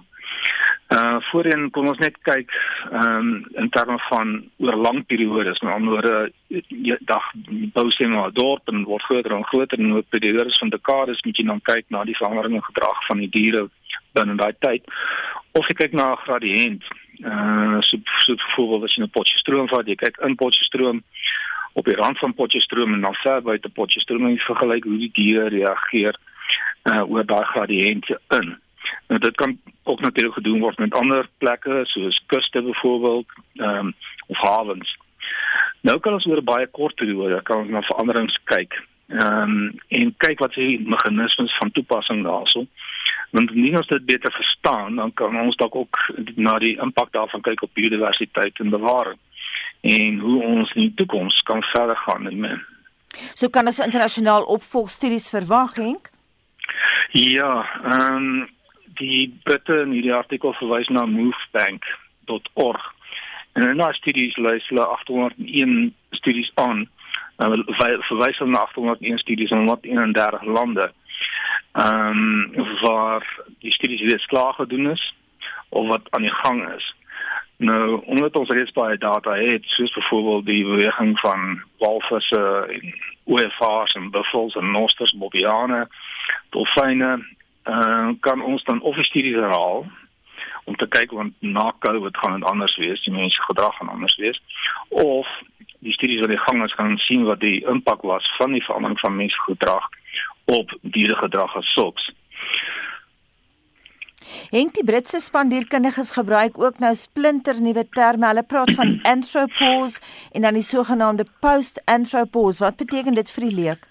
[0.92, 2.52] Uh voorheen kon ons net kyk
[2.92, 3.28] ehm um,
[3.64, 6.32] in terme van oor lang periodes, met ander woorde
[7.08, 7.30] dag
[7.76, 11.38] bou sien maar dorp en word groter en groter en oor periodes van dekades moet
[11.38, 13.70] jy dan kyk na die verandering in gedrag van die diere
[14.20, 14.84] binne daai tyd.
[15.56, 16.84] Of jy kyk na 'n gradiënt
[17.24, 21.04] uh so so voorbeeld as jy 'n Potchefstroom vat, jy kyk in Potchefstroom
[21.74, 25.12] op die rand van Potchefstroom en dan ver buite Potchefstroom en jy vergelyk hoe die
[25.14, 26.16] diere reageer
[26.92, 28.58] uh oor daai gradiënte in.
[29.12, 33.93] Nou dit kan ook natuurlik gedoen word met ander plekke soos kuste byvoorbeeld, ehm um,
[34.28, 34.97] of hawens.
[35.82, 38.74] Nou kan ons oor 'n baie kort periode kan ons na veranderings kyk.
[39.08, 42.65] Ehm um, en kyk wat se meganismes van toepassing daarso
[43.32, 45.97] want indien ons dit beter verstaan, dan kan ons dalk ook
[46.36, 49.19] na die impak daarvan kyk op biodiversiteit en bewaring
[49.82, 52.65] en hoe ons in die toekoms kan verder gaan met men.
[53.34, 56.10] So kan ons internasionaal opvolgstudies verwag, Henk?
[57.12, 58.50] Ja, ehm um,
[59.02, 62.88] die Britte in hierdie artikel verwys na movebank.org.
[63.54, 66.86] En in daai studies lys hulle 801 studies aan.
[67.42, 67.64] Hulle
[68.08, 70.92] verwys hulle na 801 studies in 131 lande
[71.72, 73.24] ehm um, waar
[73.64, 75.14] die studies reeds klaar gedoen is
[75.70, 76.96] of wat aan die gang is.
[77.58, 83.94] Nou, omdat ons reeds baie data het, soos byvoorbeeld die beweging van walvisse en OFA's
[83.94, 85.88] en buffels en nosters, bobiane,
[86.50, 87.12] dolfyne,
[87.65, 89.86] uh, kan ons dan of die studies herhaal
[90.63, 94.15] om te kyk want na COVID gaan dit anders wees, die mense gedrag gaan anders
[94.21, 94.41] wees
[94.89, 95.28] of
[95.82, 99.00] die studies wat die gang is gaan sien wat die impak was van die verandering
[99.00, 99.88] van mensgedrag
[100.45, 102.10] op dieregedrag as sulks.
[104.52, 108.28] Henk die Britse spandierkundiges gebruik ook nou splinter nuwe terme.
[108.28, 112.63] Hulle praat van anthropause en dan die sogenaamde post-anthropause.
[112.63, 113.91] Wat beteken dit vir die leek?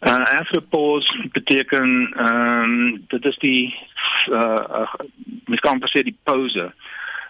[0.00, 3.74] Uh, anthropause beteken ehm um, dit is die
[4.28, 4.92] uh, uh
[5.44, 6.72] mens kan presies die pose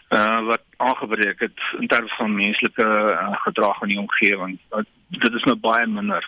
[0.09, 4.59] uh wat aangebreek het in terme van menslike uh, gedrag in die omgewing.
[4.71, 6.27] Uh, dit is nou baie minder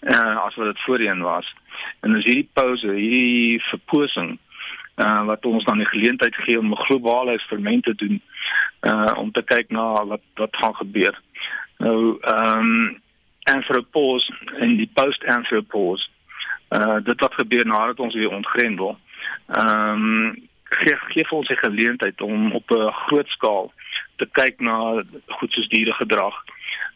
[0.00, 1.54] uh, as wat dit voorheen was.
[2.00, 4.38] En as hierdie pause, hierdie verposing
[4.96, 8.22] uh, wat ons dan die geleentheid gee om 'n globale eksperiment te doen
[8.80, 11.20] uh, om te kyk na wat wat gaan gebeur.
[11.78, 13.04] Nou ehm um,
[13.54, 16.10] anthropos en die post anthropos
[16.70, 18.98] uh dit wat gebeur nadat ons weer ontgrendel.
[19.46, 23.72] Ehm um, gee gee ons 'n geleentheid om op 'n groot skaal
[24.16, 26.34] te kyk na goed soos diere gedrag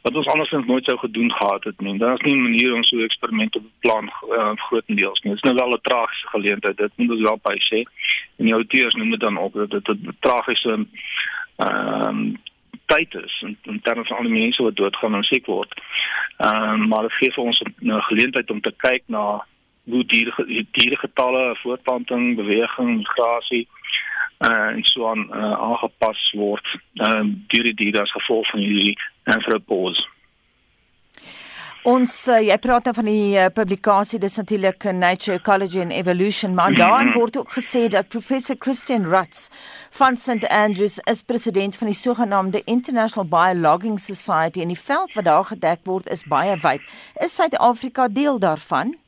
[0.03, 1.99] wat ons andersins nooit sou gedoen gehad het nie.
[1.99, 5.35] Daar is nie 'n manier om so 'n eksperiment te beplan uh, grootendeels nie.
[5.35, 6.77] Dit is nou wel 'n tragiese geleentheid.
[6.77, 7.81] Dit moet ons wel by sê.
[8.37, 10.87] En die auteurs noem dit dan ook dat dit 'n tragiese
[11.57, 12.39] ehm um,
[12.87, 15.75] tyd is in, in terme van al die mense wat doodgaan en siek word.
[16.37, 19.45] Ehm um, maar dit gee vir ons 'n geleentheid om te kyk na
[19.85, 20.33] hoe diere
[20.73, 23.69] diere getalle, voortplanting, beweging, migrasie
[24.49, 28.97] uh, en so aan uh, aangepas word uh, deur die diere as gevolg van hierdie
[29.25, 30.07] anthropause.
[31.89, 35.95] Ons uh, jy praat dan nou van die uh, publikasie dis natuurlik Nature Ecology and
[35.97, 39.49] Evolution maar daarin word ook gesê dat professor Christian Rutz
[39.97, 45.25] van St Andrews is president van die sogenaamde International Biologging Society en die veld wat
[45.25, 46.85] daar gedek word is baie wyd.
[47.25, 48.99] Is Suid-Afrika deel daarvan?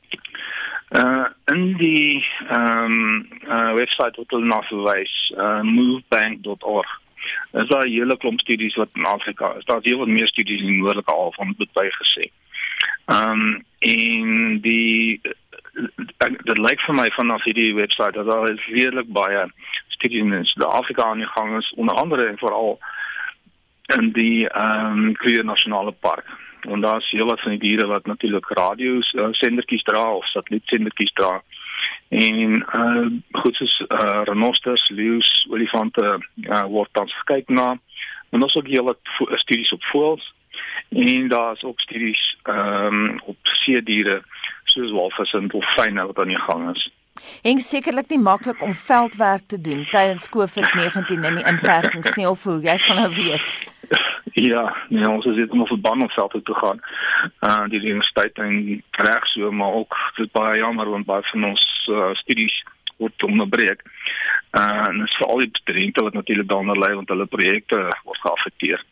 [0.97, 7.01] Uh in die ehm um, uh webwerf wat hulle na verwys, uh movebank.org.
[7.51, 9.65] Is daar 'n hele klomp studies wat in Afrika is.
[9.65, 12.33] Daar's heelwat meer studies in noordelike halfrond moet by gesê.
[13.05, 15.21] Ehm um, in die
[16.43, 19.47] dit lyk vir my vanaf hierdie webwerf dat daar is redelik baie
[19.87, 22.79] studies in die Afrika aan die gang is onder andere en veral
[23.97, 26.29] in die ehm um, Kruger Nasionale Park
[26.65, 30.25] en daar is heel wat van die diere wat natuurlik radio uh, sendertjies dra of
[30.25, 31.41] satellietsendertjies dra.
[32.09, 37.77] En uh goed soos uh renosters, leeu's, olifante uh, word tans gekyk na.
[38.29, 38.99] En ons ook heel wat
[39.43, 40.33] studies op voëls
[40.89, 44.21] en daar's ook studies ehm um, op see diere
[44.63, 46.91] soos walvisse en dolfyne wat aan die gang is.
[47.41, 52.43] Heng sekerlik nie maklik om veldwerk te doen tydens COVID-19 in die inperkings nie of
[52.43, 53.53] hoe jy gaan nou weet.
[54.33, 56.79] Ja, nee, ons is dit om op verband om veld toe te gaan.
[57.39, 61.67] Uh die universiteit en reg so, maar ook dit baie jammer want baie van ons
[61.91, 62.55] uh, studies
[62.97, 63.83] word onderbreek.
[64.57, 68.19] Uh en dit is veral die studente wat natuurlik daaronder lê want hulle projekte word
[68.25, 68.85] geaffekteer.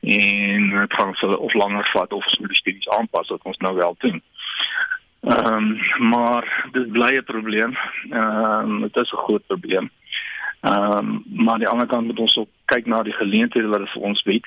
[0.00, 3.56] En dit gaan so of langer vat of ons moet die studies aanpas wat ons
[3.56, 4.22] nou wel doen.
[5.20, 7.76] Ehm um, maar dit bly 'n probleem.
[8.10, 9.90] Ehm um, dit is 'n groot probleem.
[10.60, 13.78] Ehm um, maar aan die ander kant moet ons ook kyk na die geleenthede wat
[13.78, 14.46] dit vir ons bied,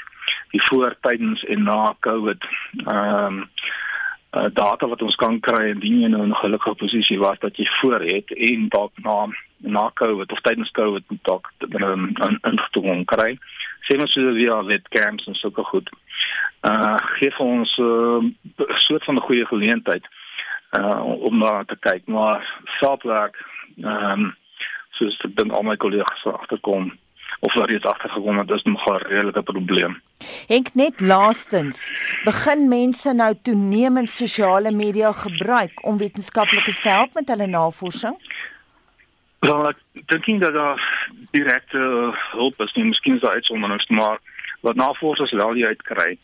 [0.50, 2.46] die voor, tydens en na COVID.
[2.86, 3.50] Ehm um,
[4.54, 7.68] data wat ons kan kry indien jy nou in 'n gelukkige posisie was dat jy
[7.82, 13.38] voor het en dalk na na COVID of tydens COVID dalk ehm, 'n ingetroom kry.
[13.88, 15.90] Sien ons so via webcams en sulke goed.
[16.70, 20.06] Uh gee vir ons 'n uh, soort van 'n goeie geleentheid
[20.80, 22.42] uh om na te kyk, maar
[22.80, 23.36] selfwerk
[23.78, 24.36] ehm um,
[24.98, 26.92] soos ek dink al my kollegas agterkom
[27.44, 30.02] of wat reeds agtergekom het, is nog 'n redelike probleem.
[30.48, 31.92] Henk net laastens,
[32.24, 38.16] begin mense nou toenemend sosiale media gebruik om wetenskaplikes te help met hulle navorsing?
[39.44, 40.84] Wel, ek dink nie dat daar
[41.36, 41.80] direkte
[42.32, 44.22] hulp is nie, miskien is daar uitsonderings, maar
[44.64, 46.18] wat navorsers wel die uitkry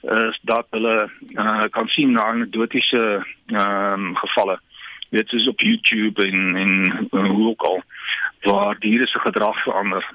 [0.00, 3.02] is dat hulle uh, kan sien na anekdotiese
[3.46, 4.60] ehm um, gevalle
[5.10, 6.72] weet soos op YouTube en en
[7.10, 7.82] uh, hoe ook al
[8.42, 10.10] waar diere se gedrag verander.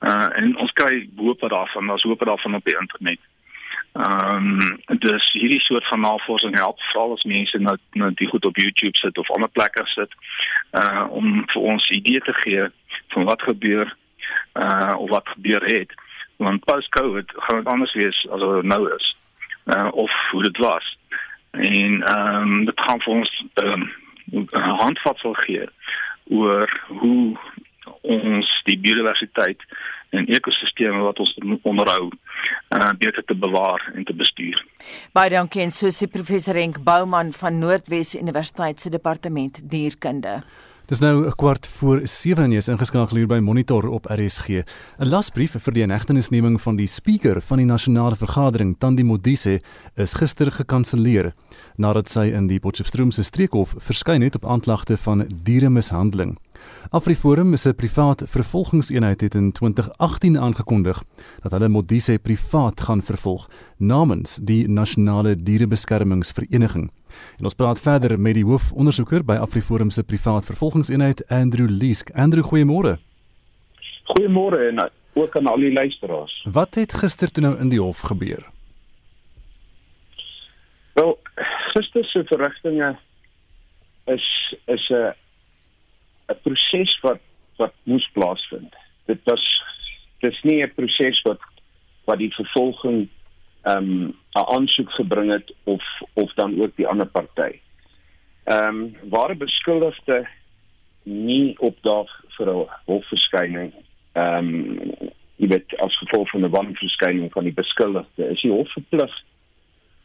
[0.00, 3.20] Uh en ons kry hoop daarvan, ons hoop daarvan op die internet.
[3.92, 8.44] Ehm um, dus hierdie soort van navorsing help veral as mense nou nou die goed
[8.44, 10.14] op YouTube sit of ander plekke sit
[10.70, 12.64] uh om vir ons idee te gee
[13.08, 13.96] van wat gebeur
[14.54, 15.92] uh of wat gebeur het.
[16.36, 19.16] Want post-COVID gaan dit anders wees as wat nou is.
[19.64, 20.98] Uh of hoe dit was.
[21.50, 23.82] En ehm um, dit gaan vir ons ehm
[24.32, 25.68] um, handvatsel gee
[26.24, 27.36] oor hoe
[28.00, 29.60] ons die biodiversiteit
[30.12, 34.58] en ekosisteme wat ons onderhou uh, beter te bewaar en te bestuur.
[35.16, 40.42] Baie dankie en soos die professor Henk Bouman van Noordwes Universiteit se departement dierkunde.
[40.92, 44.48] Dis nou 'n kwart voor 7 en jy is ingeskakel hier by Monitor op RSG.
[44.48, 44.64] 'n
[45.08, 49.60] Lasbrief vir die inhegtenisneming van die spreker van die nasionale vergadering, Tandi Modise,
[49.96, 51.32] is gister gekanselleer
[51.76, 56.36] nadat sy in die Potchefstroomse streekhof verskyn het op aanklagte van dieremishandeling.
[56.90, 61.02] AfriForum is 'n privaat vervolgingseenheid het in 2018 aangekondig
[61.42, 66.90] dat hulle Modise privaat gaan vervolg namens die Nasionale Dierebeskermingsvereniging.
[67.38, 72.10] En ons praat verder met die hoofondersoeker by AfriForum se privaat vervolgingseenheid, Andrew Leesk.
[72.10, 72.98] Andrew, goeiemôre.
[74.04, 76.46] Goeiemôre en ook aan al die luisteraars.
[76.52, 78.50] Wat het gister toe nou in die hof gebeur?
[80.92, 81.18] Wel,
[81.74, 82.98] gister se verrigtinge
[84.04, 85.14] is is 'n
[86.32, 87.20] 'n proses wat
[87.56, 88.74] wat moes plaasvind.
[89.06, 89.44] Dit was
[90.20, 91.40] dis nie 'n proses wat
[92.04, 93.08] wat die vervolging
[93.62, 95.82] ehm um, 'n aansoek gebring het of
[96.14, 97.60] of dan ook die ander party.
[98.44, 100.26] Ehm um, waar beskuldigde
[101.02, 103.72] nie opdaag vir 'n hofverskyning
[104.12, 108.72] ehm um, jy weet as gevolg van 'n wanverskyning van die beskuldigde is die hof
[108.72, 109.14] verplig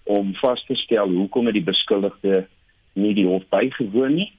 [0.03, 2.47] om vas te stel hoekom die beskuldigde
[2.93, 4.31] nie die hof bygewoon nie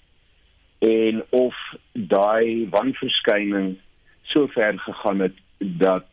[0.78, 1.54] en of
[1.92, 3.76] daai wanverskyning
[4.22, 6.06] so ver gegaan het dat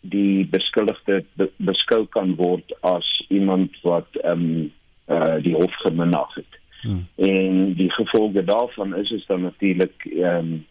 [0.00, 4.72] die beskuldigde be beskou kan word as iemand wat ehm um,
[5.08, 6.60] uh, die hof geminag het.
[6.80, 7.06] Hmm.
[7.16, 10.66] En die gevolge daarvan is is dan natuurlik ehm um,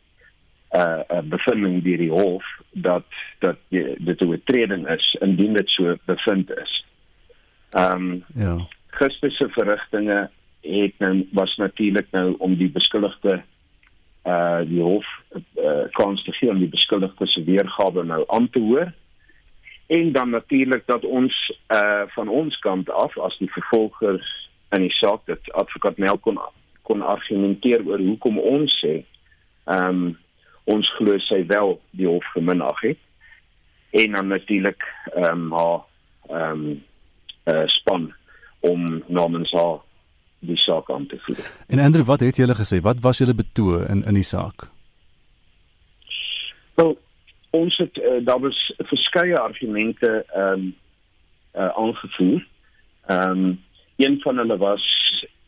[0.73, 3.05] 'n uh, bevinding deur die hof dat
[3.39, 6.85] dat die, dit 'n oortreding is indien dit so bevind is.
[7.69, 8.67] Ehm um, ja.
[8.87, 10.29] Gister se verrigtinge
[10.63, 13.41] het nou was natuurlik nou om die beskuldigde
[14.23, 18.59] uh die hof uh, kans te gee om die beskuldigde se weergawe nou aan te
[18.59, 18.91] hoor.
[19.87, 21.35] En dan natuurlik dat ons
[21.75, 26.39] uh van ons kant af as die vervolgers in die saak dat advokaat Nel kon
[26.81, 29.03] kon argumenteer oor hoekom ons sê
[29.65, 30.17] ehm um,
[30.63, 32.99] ons glo sy wel die hof geminag het.
[33.91, 35.79] En dan natuurlik ehm um, haar
[36.29, 36.83] ehm um,
[37.51, 38.13] uh, span
[38.59, 39.79] om namens haar
[40.45, 41.41] die saak aan te voer.
[41.67, 42.81] En Andre, wat het julle gesê?
[42.81, 44.67] Wat was julle betoog in in die saak?
[46.75, 46.97] Wel,
[47.49, 50.73] ons het uh, daar was verskeie argumente ehm um,
[51.55, 52.47] uh, aangevoer.
[53.05, 53.61] Ehm um,
[53.95, 54.85] een van hulle was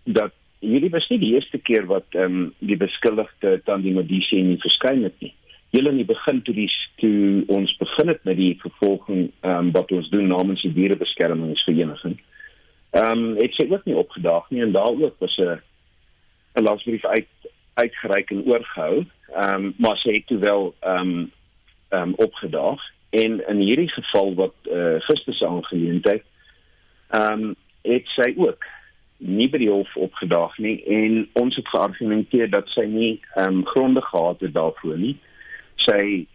[0.04, 4.62] dat hierdie was nie die eerste keer wat ehm um, die beskuldigde Tandi Modise nie
[4.62, 5.34] verskyn het nie.
[5.70, 6.70] Julle in die begin toe die
[7.02, 12.18] toe ons begin het met die vervolging ehm um, wat ons doen namens die dierebeskermingsvereniging.
[12.20, 12.35] Ehm
[12.96, 15.62] um, het sy ook nie opgedaag nie en daar ook was 'n
[16.56, 17.28] 'n lasbrief uit
[17.74, 19.06] uitgereik en oorgehou.
[19.34, 21.32] Ehm um, maar sy het toe wel ehm um,
[21.90, 26.24] um, opgedaag en in hierdie geval wat uh, gister se aangeleentheid
[27.10, 28.64] ehm um, het sy ook
[29.18, 33.66] nie by die hof opgedaag nie en ons het geargumenteer dat sy nie ehm um,
[33.66, 35.18] gronde gehad het daarvoor nie.
[35.76, 36.26] Sy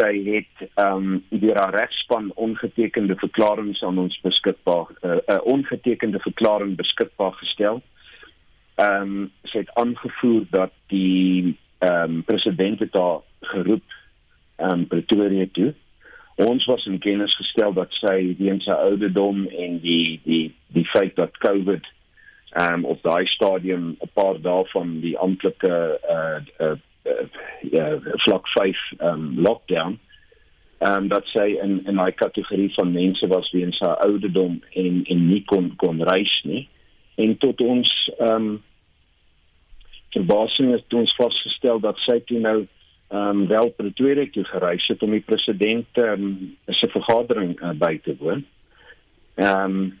[0.00, 5.40] sy het ehm um, deur haar regspan ongetekende verklaringe aan ons beskikbaar 'n uh, uh,
[5.44, 7.82] ongetekende verklaring beskikbaar gestel
[8.80, 13.84] ehm um, sy het aangevoer dat die ehm um, president het haar geroep
[14.56, 15.74] ehm um, Pretoria toe.
[16.34, 21.16] Ons was in kennis gestel dat sy weens sy ouderdom en die die die feit
[21.16, 21.84] dat COVID
[22.50, 25.74] ehm um, op daai stadium 'n paar dae van die amptelike
[26.16, 29.98] uh, uh, uh vlak 5 ehm um, lockdown
[30.78, 35.00] ehm um, dat sy in in daai kategorie van mense was weens haar ouderdom en
[35.04, 36.68] en nie kon kon reis nie
[37.14, 38.62] en tot ons ehm um,
[40.10, 42.58] verbasing het ons vasgestel dat sy toe nou
[43.10, 47.72] ehm um, wel Pretoria toe gereis het om die president ehm um, se vergadering uh,
[47.74, 48.44] by te woon.
[49.34, 49.98] Ehm um,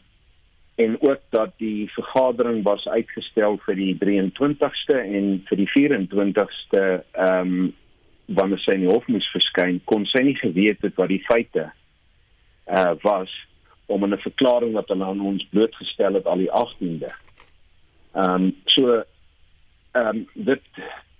[0.80, 7.54] en ook dat die vergadering was uitgestel vir die 23ste en vir die 24ste ehm
[7.54, 7.70] um,
[8.30, 11.64] wanneer sy in die hof moes verskyn, kon sy nie geweet het wat die feite
[12.70, 13.32] uh was
[13.90, 17.10] om 'n verklaring wat hulle aan ons blootgestel het al die 18de.
[18.14, 19.02] Ehm um, so
[19.92, 20.62] ehm um, dit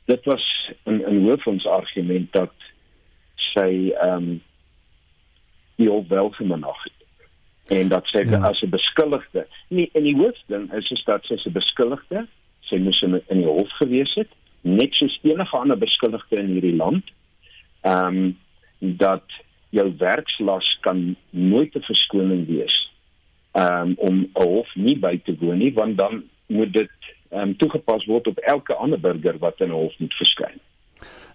[0.07, 0.47] dit was
[0.87, 2.55] 'n 'n hoofons argument dat
[3.37, 4.43] sy ehm um,
[5.77, 7.00] die hof wel gemanag het
[7.71, 8.41] en dat sy ja.
[8.49, 12.27] as 'n beskuldigde nie in die hoofding is is dat sy 'n beskuldigde
[12.61, 16.77] sy moes in, in die hof gewees het net soos enige ander beskuldigde in hierdie
[16.77, 17.05] land
[17.83, 18.39] ehm um,
[18.81, 19.25] dat
[19.71, 22.91] jou werkslas kan nooit 'n verskoning wees
[23.53, 26.91] um, om 'n hof nie by te woon nie want dan moet dit
[27.31, 30.59] um, toegepas word op elke ander burger wat in 'n hof moet verskyn.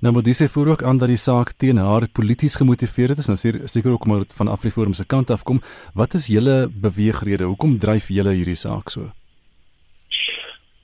[0.01, 3.37] Nou moet dis voor ook aan dat die saak teen haar polities gemotiveerd is, nou
[3.67, 5.61] seker ook maar van Afriforum se kant af kom.
[5.93, 7.43] Wat is julle beweegrede?
[7.43, 9.11] Hoekom dryf julle hierdie saak so?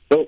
[0.07, 0.27] Wel,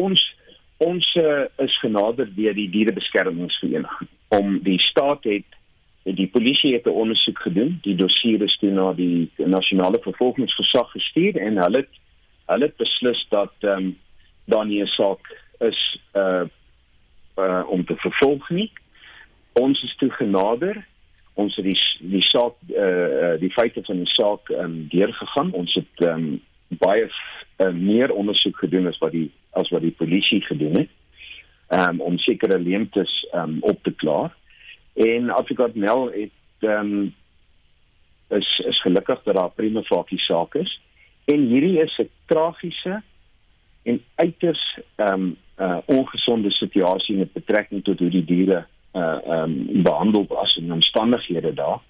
[0.00, 0.34] ons
[0.76, 5.56] ons uh, is genader deur die dierebeskermingsvereniging om die staat het
[6.14, 11.36] die polisie het 'n ondersoek gedoen die dossier is toe na die nasionale vervolgingsgesag gestuur
[11.36, 11.94] en hulle het
[12.46, 13.96] hulle het beslis dat ehm um,
[14.44, 16.44] daar nie 'n saak is uh
[17.36, 18.70] uh om te vervolg nie
[19.52, 20.86] ons is toe genader
[21.34, 25.74] ons het die die saak uh die feite van die saak ehm um, deurgegaan ons
[25.74, 27.06] het ehm um, baie
[27.58, 30.90] uh, meer ondersoek gedoen as wat die as wat die polisie gedoen het
[31.68, 34.34] um, om sekere leemtes um, op te klaar.
[34.94, 37.14] En Afrika Nel het um,
[38.28, 40.80] is is gelukkig dat daar prima facie saak is.
[41.24, 43.02] En hierdie is 'n tragiese
[43.86, 50.26] en uiters um, uh, ongesonde situasie met betrekking tot hoe die diere uh, um, behandel
[50.28, 51.80] was in omstandighede daar.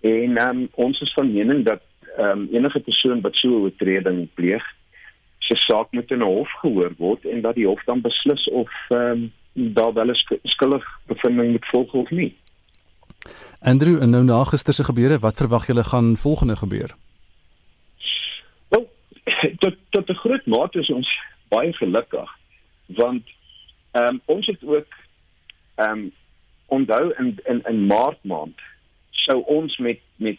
[0.00, 1.82] En um, ons is van mening dat
[2.18, 4.64] um, enige persoon wat so 'n oortreding pleeg,
[5.38, 8.70] se saak moet in 'n hof gehoor word en dat die hof dan beslis of
[8.88, 9.32] ehm um,
[9.74, 12.36] daar wel 'n skuldig bevinding moet volg of nie.
[13.60, 16.94] Andrew, en nou na gister se gebeure, wat verwag julle gaan volgende gebeur?
[19.58, 21.10] Tot tot 'n groot mate is ons
[21.48, 22.38] baie gelukkig
[22.86, 23.24] want
[23.92, 24.90] ehm um, ons het ook
[25.74, 26.12] ehm um,
[26.66, 28.60] onthou in in in Maart maand
[29.10, 30.38] sou ons met met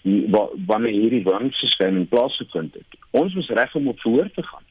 [0.66, 3.00] wanneer hierdie wansverskynning plaasgevind het.
[3.10, 4.66] Ons was reg om op verhoor te gaan.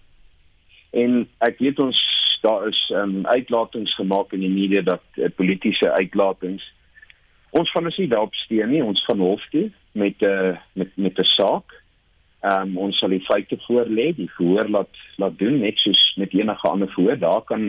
[0.90, 1.98] En ek weet ons
[2.40, 6.64] daar is um, uitlatings gemaak in die media dat uh, politieke uitlatings
[7.50, 10.96] ons van ons nie daarop steun nie ons van hof toe met 'n uh, met
[10.96, 11.79] met 'n saak.
[12.40, 16.32] Ehm um, ons sal die feite voorlê, die verhoor laat laat doen net soos met
[16.32, 17.18] enige ander verhoor.
[17.20, 17.64] Daar kan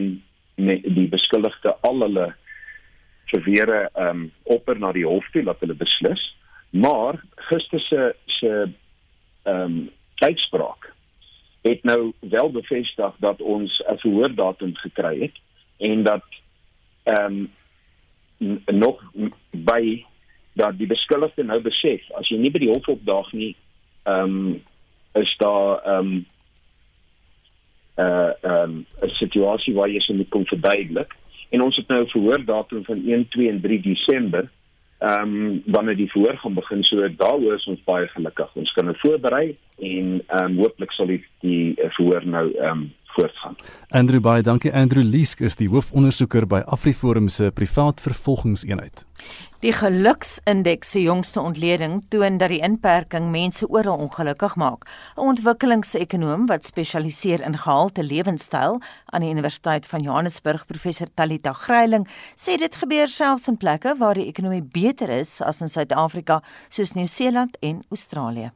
[0.55, 2.27] die beskuldigde al hulle
[3.31, 6.23] verweere ehm um, opper na die hof toe laat hulle beslis.
[6.71, 7.19] Maar
[7.49, 8.53] gister se se
[9.43, 9.89] ehm um,
[10.21, 10.93] uitspraak
[11.61, 15.35] het nou wel bevestig dat ons 'n verhoordatum gekry het
[15.77, 16.23] en dat
[17.03, 17.47] ehm
[18.39, 19.03] um, nog
[19.51, 20.05] by
[20.53, 23.55] dat die beskuldigde nou besef as jy nie by die hof opdaag nie
[24.03, 24.61] ehm um,
[25.13, 26.25] is daar ehm um,
[27.95, 31.15] 'n uh, ehm um, 'n situasie waar jy se moet kom verduidelik.
[31.49, 34.49] En ons het nou 'n verhoordatum van 1 2 en 3 Desember
[34.99, 38.55] ehm um, wanneer die verhoor gaan begin so daaroor is ons baie gelukkig.
[38.55, 42.93] Ons kan nou voorberei en ehm um, hooplik sal die, die verhoor nou ehm um,
[43.15, 43.55] voortgaan.
[43.89, 49.05] Andrew Bey, dankie Andrew Leesk is die hoofondersoeker by AfriForum se privaat vervolgingseenheid.
[49.61, 54.87] Die geluksindeks se jongste ontleding toon dat die inperking mense oral ongelukkig maak.
[55.17, 62.07] 'n Ontwikkelingsekonoom wat spesialiseer in gehalte lewenstyl aan die Universiteit van Johannesburg, professor Talita Gryiling,
[62.35, 66.93] sê dit gebeur selfs in plekke waar die ekonomie beter is as in Suid-Afrika, soos
[66.93, 68.51] Nieu-Seeland en Australië.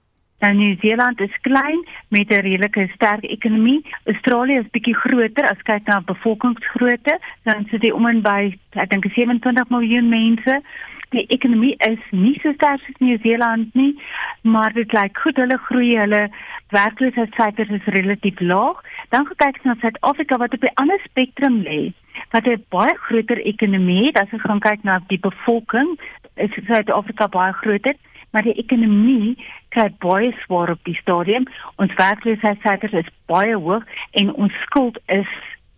[0.45, 3.85] Nou Nieu-Seeland is klein met 'n redelike sterk ekonomie.
[4.03, 8.89] Australië is bietjie groter as kyk na bevolkingsgrootte, dan sit dit om en by ek
[8.89, 10.61] dink 27 miljoen mense.
[11.09, 13.99] Die ekonomie is nie so sterk soos Nieu-Seeland nie,
[14.41, 15.35] maar dit lyk goed.
[15.35, 16.29] Hulle groei, hulle
[16.69, 18.83] werkloosheidsyfers is relatief laag.
[19.09, 21.93] Dan kyk ons na Suid-Afrika wat op 'n ander spektrum lê.
[22.29, 25.97] Wat 'n baie groter ekonomie het as ons gaan kyk na die bevolking,
[26.35, 27.95] is Suid-Afrika baie groter,
[28.31, 29.37] maar die ekonomie
[29.75, 31.47] kry baie swaar op die stadium.
[31.81, 33.83] Ons werkloosheidsyfers is baie hoog
[34.21, 35.31] en ons skuld is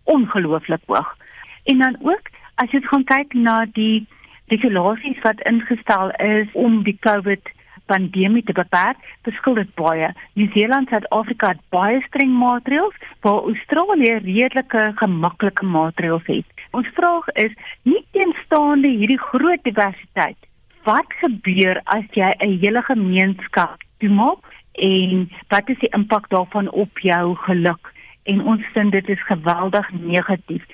[0.08, 1.10] ongelooflik hoog.
[1.70, 2.30] En dan ook
[2.62, 4.06] as jy gaan kyk na die
[4.52, 7.50] regulasies wat ingestel is om die COVID
[7.88, 10.10] pandemie te beperk, verskil dit baie.
[10.36, 16.66] Nieu-Seeland en Suid-Afrika het baie streng maatreëls, waar Australië redelike gemaklike maatreëls het.
[16.76, 17.56] Ons vraag is,
[17.88, 20.36] nie teenstaande hierdie groot diversiteit,
[20.84, 24.38] wat gebeur as jy 'n hele gemeenskap toemaak
[24.72, 27.92] en wat is die impak daarvan op jou geluk?
[28.22, 30.64] En ons vind dit is geweldig negatief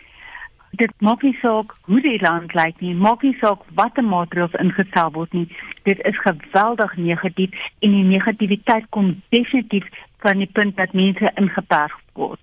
[0.78, 5.12] dit maak nie saak hoe die land lyk nie, maak nie saak watter maatreëls ingestel
[5.14, 5.46] word nie.
[5.88, 7.54] Dit is geweldig negatief
[7.84, 9.86] en die negativiteit kom definitief
[10.24, 12.40] van die punt dat mense ingeperk word.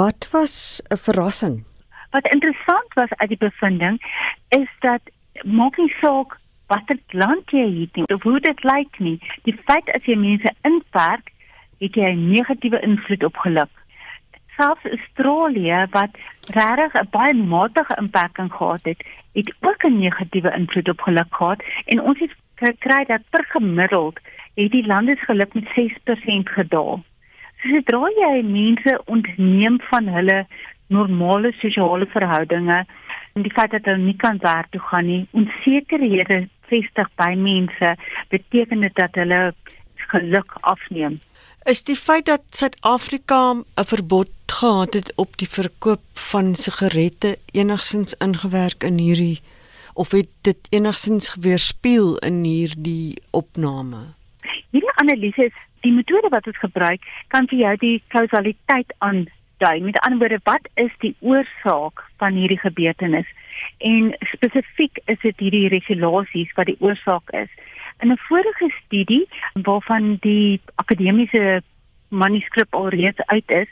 [0.00, 1.64] Wat was 'n verrassing?
[2.10, 4.00] Wat interessant was uit die bevinding
[4.48, 5.02] is dat
[5.44, 6.38] maak nie saak
[6.68, 9.18] watter land jy het nie, of hoe dit lyk nie.
[9.42, 11.32] Die feit as jy mense inperk,
[11.80, 13.74] het jy 'n negatiewe invloed op geluk
[14.58, 16.12] selfs Australië wat
[16.58, 19.00] regtig 'n baie matige impak gehad het,
[19.32, 24.18] het ook 'n negatiewe invloed op geluk gehad en ons het gekry dat per gemiddeld
[24.54, 27.04] het die landesgeluk met 6% gedaal.
[27.60, 30.46] So sodra jy mense ontneem van hulle
[30.86, 32.86] normale sosiale verhoudinge
[33.32, 37.96] en die feit dat hulle nie kan werk toe gaan nie, onsekerhede vestig by mense,
[38.28, 39.52] beteken dit dat hulle
[40.08, 41.20] geluk afneem
[41.68, 48.14] is die feit dat Suid-Afrika 'n verbod gehad het op die verkoop van sigarette enigsins
[48.14, 49.40] ingewerk in hierdie
[49.94, 54.00] of het dit enigsins weerspieël in hierdie opname?
[54.70, 58.94] Hierdie analises, die metode wat ons gebruik, kan vir jou die kausaliteit
[59.58, 59.80] aandui.
[59.80, 63.26] Met ander woorde, wat is die oorsaak van hierdie gebeurtenis?
[63.78, 67.48] En spesifiek is dit hierdie regulasies wat die oorsaak is.
[68.00, 71.62] In 'n vorige studie waarvan die akademiese
[72.08, 73.68] manuskrip alreeds uit is,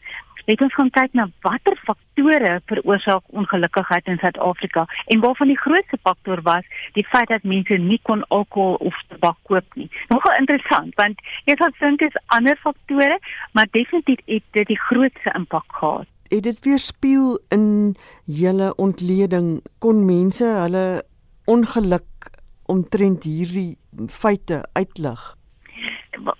[0.46, 5.98] het ons gaan kyk na watter faktore veroorsaak ongelukkigheid in Suid-Afrika en waarvan die grootste
[6.02, 6.66] faktor was
[6.98, 9.88] die feit dat mense nie kon alkohol of tabak koop nie.
[10.12, 13.18] Nogal interessant want jy sal dink dit is ander faktore,
[13.52, 16.06] maar definitief het dit die grootste impak gehad.
[16.30, 17.94] Het dit weerspieël in
[18.24, 20.86] julle ontleding kon mense hulle
[21.46, 22.30] ongeluk
[22.66, 23.76] omtrent hierdie
[24.10, 25.20] feite uitlig?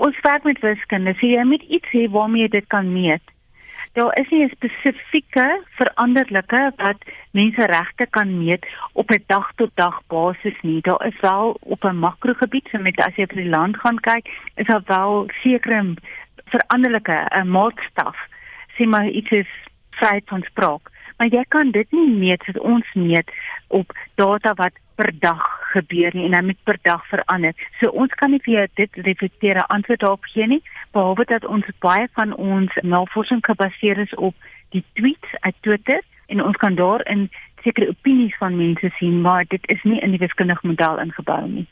[0.02, 3.22] Ons werk met wiskunde, so jy moet iets hê waarmee jy dit kan meet.
[3.96, 9.70] Daar is nie 'n spesifieke veranderlike wat mense regte kan meet op 'n dag tot
[9.74, 10.80] dag basis nie.
[10.80, 14.26] Daar is wel op 'n makrogebied, so met as jy vir die land gaan kyk,
[14.54, 15.94] is daar wel sekere
[16.44, 18.16] veranderlike 'n maatstaf.
[18.76, 19.48] Sien maar iets is
[19.90, 20.90] vryheid van spraak.
[21.16, 23.30] Maar jy kan dit nie meet soos ons meet
[23.68, 27.54] op data wat per dag gebeur nie en dan met per dag verander.
[27.80, 30.62] So ons kan nie vir dit reflekteer antwoord daarop gee nie,
[30.96, 34.34] behalwe dat ons baie van ons navorsing gebaseer is op
[34.74, 37.28] die tweets uit Twitter en ons kan daarin
[37.62, 41.66] sekere opinies van mense sien, maar dit is nie in die wiskundige model ingebou nie.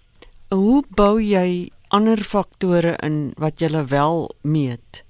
[0.54, 5.04] Hoe bou jy ander faktore in wat jy wel meet?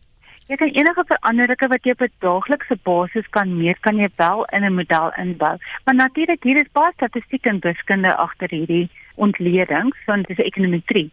[0.44, 4.44] Jy kan enige veranderlike wat jy op 'n daaglikse basis kan meet, kan jy wel
[4.52, 5.56] in 'n model inbou.
[5.84, 11.10] Maar natuurlik hier is baie statistiek en wiskunde agter hierdie ontledings, want dit is ekonometrie.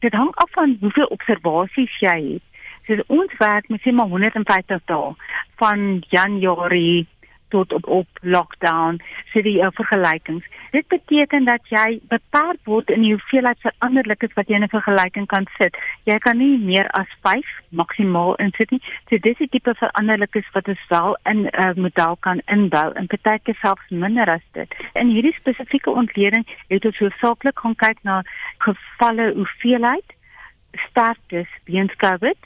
[0.00, 2.42] Dit hang af van hoeveel observasies jy het.
[2.86, 5.14] So ons werk met sê maar 150 dae
[5.56, 7.06] van Januarie
[7.48, 9.00] tot op op lockdown
[9.32, 10.44] sê die uh, vergelykings.
[10.70, 15.26] Dit beteken dat jy beperk word in die hoeveelheid veranderlikes wat jy in 'n vergelyking
[15.26, 15.76] kan sit.
[16.04, 18.82] Jy kan nie meer as 5 maksimaal insit nie.
[19.08, 23.06] So dis die tipe veranderlikes wat ons wel in 'n uh, model kan inbou en
[23.06, 24.74] partyke selfs minder as dit.
[24.94, 28.22] In hierdie spesifieke ontleding het ons hoofsaaklik gaan kyk na
[28.58, 30.14] gevalle hoeveelheid
[30.88, 32.36] sterktes weens COVID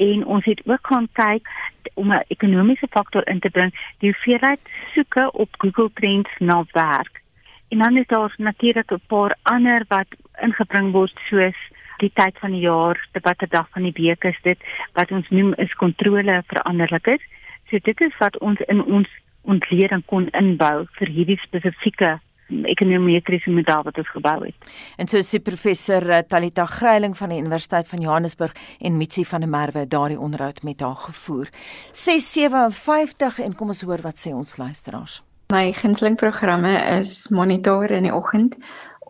[0.00, 1.48] en ons het ook gaan kyk
[1.94, 4.60] om 'n ekonomiese faktor in te bring, die hoeveelheid
[4.94, 7.22] soeke op Google Trends na werk.
[7.68, 10.08] En dan is daar natuurlik 'n paar ander wat
[10.40, 11.58] ingebring word soos
[11.98, 14.58] die tyd van die jaar, die watter dag van die week is dit
[14.92, 17.22] wat ons noem is kontrole veranderlikes.
[17.68, 19.08] So dit is wat ons in ons
[19.42, 22.20] ontleding kon inbou vir hierdie spesifieke
[22.50, 24.70] ekonometriese model wat ons gebou het.
[24.96, 29.40] En so sê professor eh, Talita Greiling van die Universiteit van Johannesburg en Mitsi van
[29.40, 31.48] der Merwe daardie onderhoud met haar gevoer.
[31.92, 35.22] 657 en kom ons hoor wat sê ons luisteraars.
[35.50, 38.56] My gunsteling programme is Monitor in die oggend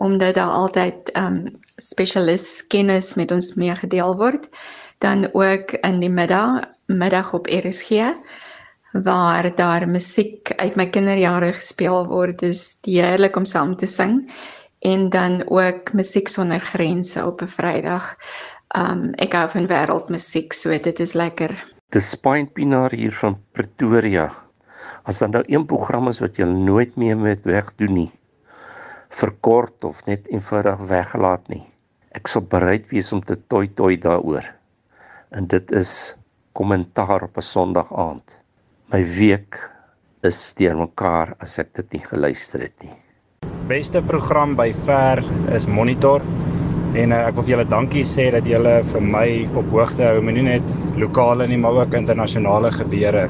[0.00, 4.48] omdat daar altyd ehm um, spesialis kennis met ons meegedeel word.
[4.98, 8.12] Dan ook in die middag, middag op RSG
[8.92, 12.38] waar daar musiek uit my kinderjare gespeel word.
[12.38, 14.30] Dit is heerlik om saam te sing
[14.80, 18.16] en dan ook musiek sonder grense op 'n Vrydag.
[18.76, 21.50] Um ek hou van wêreldmusiek, so dit is lekker.
[21.90, 24.30] Dis Spine Pinaar hier van Pretoria.
[25.02, 28.10] As dan nou een program is wat jy nooit meer met wegdoen nie,
[29.08, 31.66] verkort of net eenvoudig weggelaat nie.
[32.12, 34.44] Ek sal bereid wees om te toi toi daaroor.
[35.30, 36.14] En dit is
[36.52, 38.39] kommentaar op 'n Sondag aand.
[38.90, 39.54] My week
[40.26, 42.96] is steur mekaar as ek dit nie geluister het nie.
[43.70, 45.22] Beste program by ver
[45.54, 46.24] is Monitor
[46.98, 49.28] en uh, ek wil vir julle dankie sê dat julle vir my
[49.60, 53.28] op hoogte hou, nie net lokale nie, maar ook internasionale gebeure.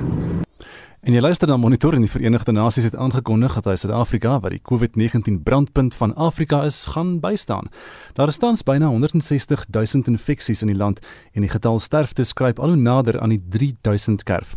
[1.11, 4.53] En jy luister na Monitor en die Verenigde Nasies het aangekondig dat hy Suid-Afrika, wat
[4.55, 7.67] die COVID-19 brandpunt van Afrika is, gaan bystaan.
[8.15, 11.03] Daar is tans byna 160 000 infeksies in die land
[11.35, 14.55] en die getal sterftes skryp al hoe nader aan die 3000 kerf.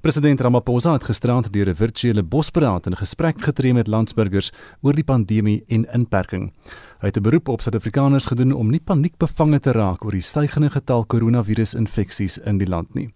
[0.00, 5.04] President Ramaphosa het gisterand deur 'n virtuele bosberaad in gesprek getree met landsburgers oor die
[5.04, 6.52] pandemie en inperking.
[7.00, 10.70] Hy het 'n beroep op Suid-Afrikaners gedoen om nie paniekbevange te raak oor die stygende
[10.70, 13.12] getal koronavirusinfeksies in die land nie.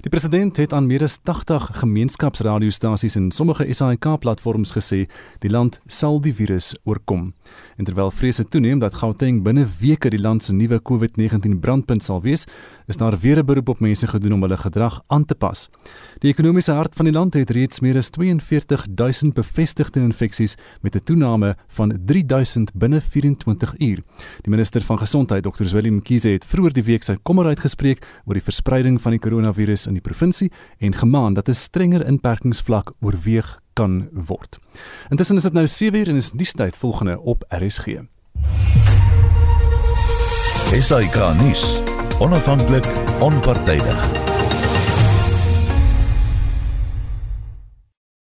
[0.00, 5.04] Die president het aan meer as 80 gemeenskapsradiostasies en sommige SAK-platforms gesê
[5.38, 7.32] die land sal die virus oorkom.
[7.78, 12.18] En terwyl vrese toeneem dat Gauteng binne weke die land se nuwe COVID-19 brandpunt sal
[12.24, 12.42] wees,
[12.90, 15.68] is daar weer 'n beroep op mense gedoen om hulle gedrag aan te pas.
[16.18, 21.04] Die ekonomiese hart van die land het reeds meer as 42000 bevestigde infeksies met 'n
[21.04, 24.02] toename van 3000 binne 24 uur.
[24.42, 25.64] Die minister van Gesondheid, Dr.
[25.64, 29.86] Willem Mkhize, het vroeër die week sy kommer uitgespreek oor die verspreiding van die koronavirus
[29.86, 34.58] in die provinsie en gemaan dat 'n strenger inperkingsvlak oorweeg kan word.
[35.08, 38.02] Intussen is dit nou 7uur en is nuustyd volgende op RSG.
[40.80, 41.78] SAK nuus
[42.18, 42.86] onafhanklik,
[43.20, 44.17] onpartydig.